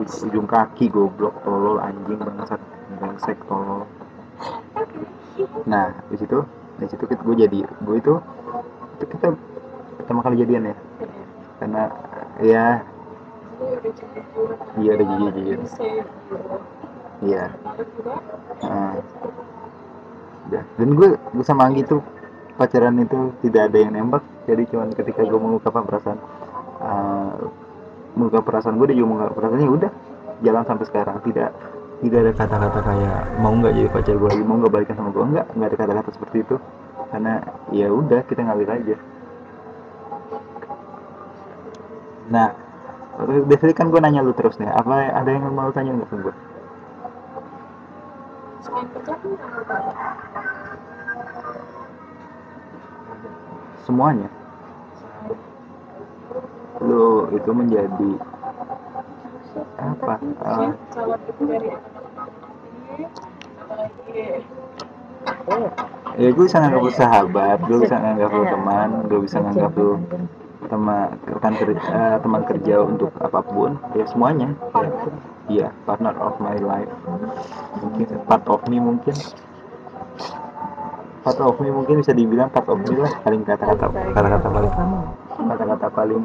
ujung 0.00 0.48
kaki 0.48 0.88
goblok 0.88 1.36
tolol 1.44 1.76
anjing 1.82 2.16
bangsat 2.16 2.60
bangsek 2.96 3.36
tolol. 3.44 3.84
Nah 5.68 5.92
di 6.08 6.16
situ 6.16 6.38
di 6.80 6.86
situ 6.88 7.04
kita 7.04 7.20
gue 7.20 7.36
jadi 7.44 7.58
gue 7.60 7.96
itu 8.00 8.14
itu 9.00 9.04
kita 9.08 9.36
pertama 10.00 10.24
kali 10.24 10.40
jadian 10.40 10.72
ya. 10.72 10.76
Karena 11.60 11.82
ya 12.40 12.64
iya 14.80 14.90
ada 14.96 15.04
save 15.68 16.08
iya. 17.22 17.44
Nah, 18.62 18.94
dan 20.76 20.88
gue 20.98 21.08
gue 21.16 21.44
sama 21.46 21.70
Anggi 21.70 21.86
tuh 21.86 22.02
pacaran 22.60 22.96
itu 23.00 23.32
tidak 23.44 23.72
ada 23.72 23.78
yang 23.80 23.92
nembak 23.96 24.22
jadi 24.44 24.62
cuman 24.68 24.92
ketika 24.92 25.24
gue 25.24 25.40
mengungkapkan 25.40 25.84
perasaan 25.88 26.18
uh, 26.82 27.38
mengungkap 28.16 28.44
perasaan 28.44 28.76
gue 28.76 28.92
dia 28.92 28.96
juga 29.00 29.08
mengungkap 29.08 29.34
perasaannya 29.36 29.70
udah 29.70 29.90
jalan 30.42 30.64
sampai 30.66 30.86
sekarang. 30.88 31.16
Tidak 31.24 31.50
tidak 32.02 32.18
ada 32.18 32.32
kata-kata 32.34 32.80
kayak 32.82 33.20
mau 33.38 33.54
nggak 33.54 33.72
jadi 33.78 33.88
pacar 33.88 34.14
gue 34.18 34.28
lagi? 34.28 34.44
Mau 34.44 34.56
nggak 34.58 34.72
balikan 34.74 34.96
sama 34.98 35.10
gue 35.14 35.24
nggak 35.24 35.46
nggak 35.54 35.68
ada 35.70 35.76
kata-kata 35.78 36.10
seperti 36.12 36.36
itu. 36.44 36.56
Karena 37.12 37.34
ya 37.70 37.88
udah 37.92 38.20
kita 38.26 38.40
ngalir 38.42 38.70
aja. 38.70 38.96
Nah 42.32 42.48
biasanya 43.22 43.74
kan 43.76 43.86
gue 43.92 44.00
nanya 44.00 44.24
lu 44.24 44.32
terus 44.32 44.56
nih 44.56 44.72
apa 44.72 45.12
ada 45.12 45.30
yang 45.30 45.52
mau 45.52 45.68
tanya 45.68 45.92
nggak 45.92 46.08
ke 46.08 46.16
gue 46.16 46.34
selain 48.62 48.88
semuanya. 53.86 54.28
Lu 56.82 57.30
itu 57.34 57.50
menjadi 57.54 58.12
apa? 59.78 60.14
Uh, 60.42 60.72
ya 66.18 66.28
gue 66.28 66.44
bisa 66.44 66.60
nganggap 66.60 66.82
lu 66.82 66.92
sahabat 66.92 67.58
gue 67.64 67.78
bisa 67.82 67.96
nganggap 67.96 68.30
lu 68.36 68.44
teman 68.44 68.88
gue 69.08 69.20
bisa 69.24 69.38
nganggap 69.40 69.72
lu 69.78 69.90
teman 70.68 71.08
rekan 71.28 71.54
kerja 71.56 71.82
eh, 71.84 72.16
teman 72.22 72.42
kerja 72.48 72.74
untuk 72.80 73.12
apa 73.20 73.40
pun. 73.44 73.76
Ya 73.92 74.04
semuanya. 74.08 74.48
Ya 74.72 74.88
iya 75.50 75.68
partner 75.84 76.16
of 76.16 76.40
my 76.40 76.56
life. 76.56 76.88
Mungkin 77.82 78.06
part 78.24 78.44
of 78.48 78.64
me 78.70 78.80
mungkin 78.80 79.12
part 81.22 81.38
of 81.38 81.54
me 81.62 81.70
mungkin 81.70 82.02
bisa 82.02 82.10
dibilang 82.10 82.50
part 82.50 82.66
of 82.66 82.82
me 82.82 82.98
lah 82.98 83.12
paling 83.22 83.46
kata-kata 83.46 83.86
kata-kata 83.90 84.48
paling 84.50 84.72
kata-kata 85.38 85.88
paling 85.94 86.22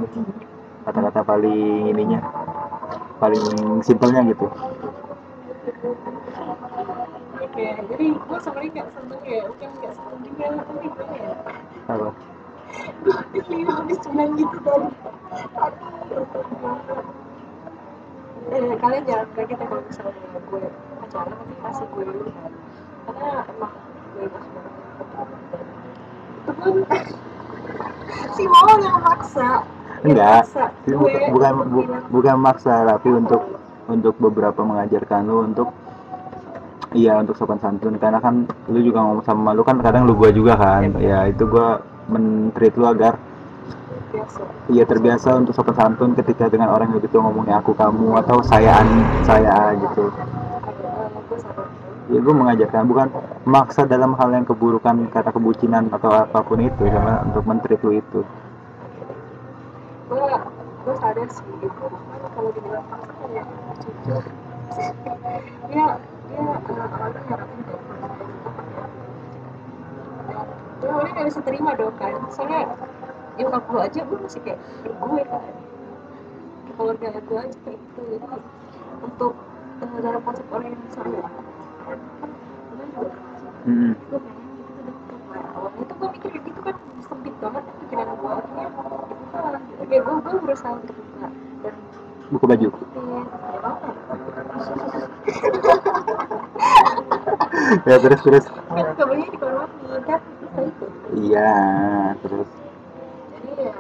kata-kata 0.86 1.22
paling 1.22 1.94
ininya 1.94 2.22
paling 3.22 3.46
simpelnya 3.86 4.26
gitu. 4.26 4.50
Oke 7.38 7.66
jadi 7.94 8.06
gue 8.14 8.38
sebenarnya 8.42 8.72
kayak 8.74 8.90
seneng 8.94 9.22
ya 9.26 9.40
bukan 9.46 9.70
kayak 9.82 9.94
seneng 9.98 10.20
juga 10.26 10.46
tapi 10.50 10.74
gimana 10.82 11.14
ya 11.18 11.34
apa? 11.94 12.10
Gue 13.06 13.14
habis 13.70 13.98
sembilan 14.02 14.30
gitu 14.38 14.58
tadi 14.66 14.90
eh 18.48 18.74
kalian 18.80 19.04
jangan 19.04 19.28
kaget 19.36 19.60
ya 19.60 19.66
kalau 19.68 19.84
misalnya 19.84 20.40
gue 20.40 20.62
pacaran 21.04 21.36
nanti 21.36 21.56
kasih 21.60 21.88
gue 21.92 22.04
dulu 22.08 22.30
kan 22.32 22.52
karena 23.12 23.32
emang 23.52 23.74
gue 24.16 24.26
banget 24.32 24.77
itu 26.48 26.72
si 28.34 28.44
mau 28.48 28.66
yang 28.80 28.98
maksa 29.04 29.48
Enggak. 29.98 30.46
gue 30.86 31.10
bukan 31.34 31.52
bu- 31.74 31.90
bukan 32.14 32.36
maksa 32.38 32.86
tapi 32.86 33.10
untuk 33.10 33.42
untuk 33.90 34.14
beberapa 34.22 34.62
mengajarkan 34.62 35.26
lu 35.26 35.42
untuk 35.50 35.74
iya 36.94 37.18
untuk 37.18 37.34
sopan 37.34 37.58
santun. 37.58 37.98
Karena 37.98 38.22
kan 38.22 38.46
lu 38.70 38.80
juga 38.80 39.02
ngomong 39.02 39.26
sama 39.26 39.58
lu 39.58 39.66
kan 39.66 39.82
kadang 39.82 40.06
lu 40.06 40.14
gua 40.14 40.30
juga 40.30 40.54
kan. 40.54 40.94
Ya 41.02 41.26
itu 41.26 41.50
gua 41.50 41.82
men-treat 42.08 42.78
lu 42.78 42.86
agar 42.86 43.18
iya 44.70 44.86
terbiasa 44.86 45.34
untuk 45.36 45.58
sopan 45.58 45.76
santun 45.76 46.14
ketika 46.14 46.46
dengan 46.48 46.70
orang 46.72 46.94
yang 46.94 47.02
gitu 47.02 47.18
ngomongnya 47.18 47.58
aku 47.60 47.74
kamu 47.74 48.22
atau 48.22 48.38
sayaan 48.46 48.88
saya 49.26 49.74
gitu 49.82 50.14
ya 52.08 52.20
gue 52.24 52.36
mengajarkan 52.36 52.88
bukan 52.88 53.08
maksa 53.44 53.84
dalam 53.84 54.16
hal 54.16 54.32
yang 54.32 54.48
keburukan 54.48 55.12
kata 55.12 55.28
kebucinan 55.36 55.92
atau 55.92 56.08
apa 56.08 56.40
pun 56.40 56.64
itu 56.64 56.88
sama 56.88 57.28
untuk 57.28 57.44
men-treat 57.44 57.84
lu 57.84 58.00
itu. 58.00 58.24
Gue 60.08 60.24
gue 60.88 60.96
sadar 61.04 61.28
sih 61.28 61.44
gitu 61.60 61.84
kalau 62.32 62.50
dibilang 62.56 62.86
maksa 62.88 63.26
ya 63.36 63.44
jujur. 63.84 64.24
Dia 65.68 65.88
dia 66.32 66.44
uh, 66.48 66.96
awalnya 66.96 67.22
kayak 67.28 67.44
gue 70.78 70.88
awalnya 70.88 71.12
gak 71.12 71.28
bisa 71.28 71.42
terima 71.44 71.72
dong 71.76 71.96
kan. 72.00 72.16
Soalnya 72.32 72.72
nyokap 73.36 73.64
gue 73.68 73.80
aja 73.84 74.00
gue 74.08 74.18
masih 74.24 74.42
kayak 74.48 74.60
gue 74.88 75.22
kan. 75.28 75.44
Keluarga 76.78 77.08
gue 77.20 77.40
aja 77.44 77.58
kayak 77.68 77.80
gitu. 77.84 78.00
Jadi 78.16 78.28
untuk 79.04 79.34
uh, 79.84 80.00
dalam 80.00 80.22
konsep 80.24 80.48
orang 80.56 80.72
yang 80.72 80.80
juga 80.88 81.28
Hmm. 83.68 83.92
gue 83.96 84.20
pengen 84.20 84.44
gitu 84.48 84.82
deket 84.88 85.22
nah 85.28 85.44
awalnya 85.56 85.84
tuh 85.88 85.96
gue 86.00 86.10
mikir 86.16 86.32
gitu 86.40 86.60
kan 86.64 86.76
sempit 87.04 87.36
banget 87.44 87.64
pikiran 87.84 88.08
gue 88.16 88.32
akhirnya 88.32 88.68
kayak 89.88 90.02
gue 90.04 90.16
gue 90.20 90.40
berusaha 90.44 90.72
untuk 90.76 90.96
buka 90.96 91.28
dan 91.64 91.76
buku 92.28 92.46
baju. 92.48 92.68
Ya 97.88 97.96
terus 98.00 98.20
terus. 98.24 98.46
Kan 98.48 98.96
kabarnya 98.96 99.28
di 99.28 99.38
kamar 99.40 99.68
mandi 99.68 100.00
kan 100.08 100.22
bisa 100.40 100.88
iya 101.20 101.52
terus. 102.24 102.50
Jadi 103.32 103.50
ya 103.60 103.76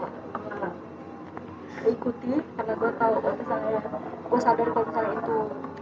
gue 1.77 1.91
ikuti 1.95 2.31
karena 2.59 2.73
gue 2.75 2.91
tahu 2.99 3.13
kalau 3.23 3.35
misalnya 3.39 3.79
gue 4.27 4.39
sadar 4.43 4.67
kalau 4.75 4.85
misalnya 4.91 5.13
itu 5.15 5.37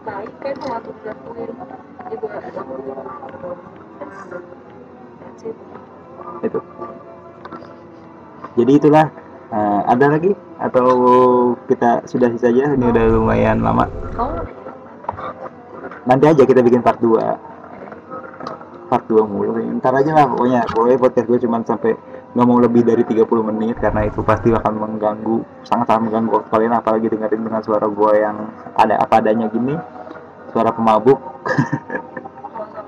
baik 0.06 0.34
kan 0.38 0.56
aku 0.70 0.90
dilakuin 1.02 1.50
it 5.44 5.58
itu. 6.46 6.60
Jadi 8.56 8.72
itulah 8.80 9.12
eh, 9.52 9.82
ada 9.90 10.06
lagi? 10.16 10.32
Atau 10.56 10.88
kita 11.68 12.08
sudahi 12.08 12.40
saja? 12.40 12.72
Ini 12.72 12.86
udah 12.88 13.04
lumayan 13.12 13.60
lama. 13.60 13.92
Apa? 14.16 14.48
nanti 16.06 16.30
aja 16.30 16.46
kita 16.46 16.62
bikin 16.62 16.86
part 16.86 17.02
2 17.02 17.18
part 18.88 19.06
2 19.10 19.26
mulu. 19.26 19.58
Ntar 19.82 19.98
aja 19.98 20.14
lah 20.14 20.26
pokoknya. 20.30 20.62
Pokoknya 20.70 20.98
podcast 21.02 21.28
gue 21.28 21.40
cuman 21.42 21.62
sampai 21.66 21.92
nggak 22.36 22.46
mau 22.46 22.60
lebih 22.62 22.86
dari 22.86 23.02
30 23.02 23.26
menit 23.50 23.80
karena 23.82 24.06
itu 24.06 24.20
pasti 24.22 24.52
akan 24.52 24.76
mengganggu 24.76 25.40
sangat-sangat 25.64 26.02
mengganggu 26.04 26.32
waktu 26.36 26.50
kalian 26.52 26.74
apalagi 26.76 27.08
dengerin 27.08 27.48
dengan 27.48 27.64
suara 27.64 27.88
gue 27.88 28.12
yang 28.16 28.38
ada 28.78 29.02
apa 29.02 29.18
adanya 29.20 29.50
gini. 29.50 29.76
Suara 30.54 30.72
pemabuk 30.72 31.20
kalau 32.56 32.72
sama 32.72 32.84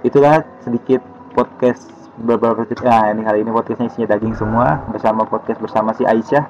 itulah 0.02 0.46
sedikit 0.66 1.02
podcast 1.38 1.94
beberapa 2.18 2.66
nah 2.82 3.14
ini 3.14 3.22
kali 3.22 3.46
ini 3.46 3.52
podcastnya 3.54 3.94
isinya 3.94 4.18
daging 4.18 4.34
semua 4.34 4.82
bersama 4.90 5.22
podcast 5.30 5.62
bersama 5.62 5.94
si 5.94 6.02
Aisyah. 6.02 6.46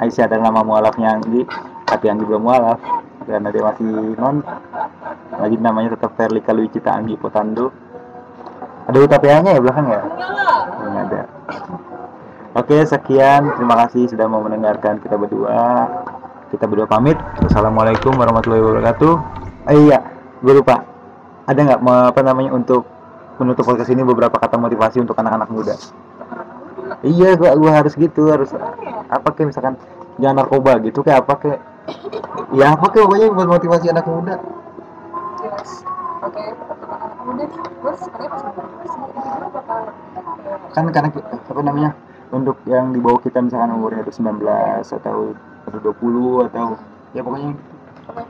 Aisyah 0.00 0.24
adalah 0.24 0.48
nama 0.48 0.64
mualafnya 0.64 1.20
Anggi 1.20 1.44
tapi 1.84 2.08
Anggi 2.08 2.24
belum 2.24 2.40
mualaf 2.48 2.80
karena 3.28 3.52
dia 3.52 3.62
masih 3.62 4.16
non. 4.16 4.40
Lagi 5.36 5.56
namanya 5.60 5.96
tetap 5.96 6.16
Verlika 6.16 6.56
Luicita 6.56 6.96
Anggi 6.96 7.20
Potando. 7.20 7.68
Ada 8.88 8.98
UTPA 8.98 9.38
nya 9.44 9.50
ya 9.56 9.60
belakang 9.62 9.86
ya? 9.92 10.02
Enggak 10.82 11.04
ada. 11.06 11.22
Oke 12.52 12.76
sekian. 12.84 13.52
Terima 13.56 13.74
kasih 13.86 14.12
sudah 14.12 14.26
mau 14.28 14.42
mendengarkan 14.44 15.00
kita 15.00 15.16
berdua 15.16 15.88
kita 16.52 16.68
berdua 16.68 16.84
pamit. 16.84 17.16
Assalamualaikum 17.48 18.12
warahmatullahi 18.12 18.60
wabarakatuh. 18.60 19.12
Eh, 19.72 19.88
iya 19.88 20.04
gue 20.44 20.52
lupa. 20.52 20.84
Ada 21.48 21.58
nggak 21.64 21.80
apa 22.12 22.20
namanya 22.20 22.52
untuk 22.52 22.84
menutup 23.40 23.64
podcast 23.64 23.88
ini 23.88 24.04
beberapa 24.04 24.36
kata 24.36 24.60
motivasi 24.60 25.00
untuk 25.00 25.16
anak-anak 25.16 25.48
muda? 25.48 25.74
Iya 27.02 27.34
gua 27.34 27.56
gua 27.58 27.82
harus 27.82 27.96
gitu 27.98 28.30
harus 28.30 28.52
apa 29.10 29.28
kayak 29.34 29.50
misalkan 29.50 29.74
jangan 30.22 30.44
narkoba 30.44 30.78
gitu 30.86 31.02
kayak 31.02 31.26
apa 31.26 31.34
kayak 31.40 31.60
ya 32.54 32.78
apa 32.78 32.86
kayak 32.94 33.10
pokoknya 33.10 33.26
buat 33.32 33.48
motivasi 33.48 33.86
anak 33.90 34.06
muda. 34.06 34.36
Oke, 36.22 36.42
anak 36.54 37.18
muda 37.26 37.42
gue 37.50 37.62
gue 37.82 37.92
kan 40.72 40.84
karena 40.88 41.08
apa 41.48 41.60
namanya 41.64 41.90
untuk 42.30 42.56
yang 42.64 42.94
di 42.94 43.00
bawah 43.02 43.20
kita 43.20 43.42
misalkan 43.42 43.74
umurnya 43.74 44.06
udah 44.06 44.14
19 44.14 45.02
atau 45.02 45.34
atau 45.72 45.80
20 45.80 46.46
atau 46.46 46.66
ya 47.16 47.20
pokoknya 47.24 47.50
sendiri. 47.52 48.26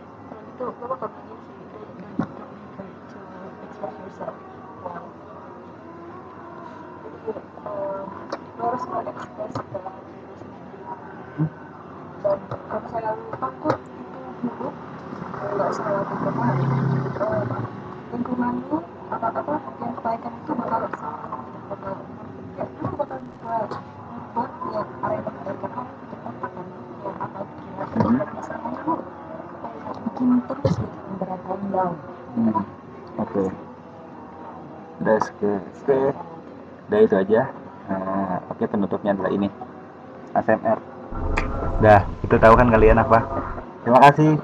Dan 12.22 12.38
kalau 12.70 12.80
misalnya 12.86 13.12
takut 13.34 13.76
itu 13.82 14.20
buruk, 14.38 14.74
nggak 15.42 15.68
usah 15.74 15.86
lakukan 15.90 16.22
karena 16.22 16.46
um, 17.18 17.48
lingkungan 18.12 18.54
lo 18.70 18.78
apa 19.10 19.26
apa 19.34 19.54
yang 19.82 19.94
kebaikan 19.98 20.32
itu 20.38 20.52
bakal 20.54 20.82
sama 20.94 21.18
bakal 21.66 21.94
ya 22.54 22.64
lo 22.70 22.88
bakal 22.94 23.18
buat 23.42 23.68
buat 24.32 24.50
ya 24.70 24.80
area 25.02 25.20
kebaikan 25.26 25.70
lo 25.74 25.82
cepat 26.06 26.34
akan 26.38 26.66
ya 27.02 27.10
apa 27.18 27.40
kira 27.42 27.84
Mhm. 27.92 28.16
dan 28.22 28.28
misalnya 28.30 28.70
lo 28.86 28.94
kayak 29.62 29.94
bikin 29.98 30.28
terus 30.46 30.74
gitu 30.78 31.10
berat 31.18 31.40
down 31.68 31.94
Hmm, 32.32 32.64
oke 33.20 33.44
udah 35.02 35.16
oke 35.20 35.50
oke 35.52 35.98
udah 36.92 37.00
itu 37.08 37.16
aja. 37.16 37.48
Eh, 37.88 38.36
oke 38.52 38.64
penutupnya 38.68 39.16
adalah 39.16 39.32
ini. 39.32 39.48
ASMR 40.36 40.78
dah 41.80 42.04
kita 42.20 42.36
tahu 42.36 42.54
kan 42.54 42.68
kalian 42.68 43.00
apa? 43.00 43.24
Terima 43.80 43.98
kasih. 44.04 44.36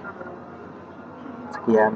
Sekian 1.52 1.92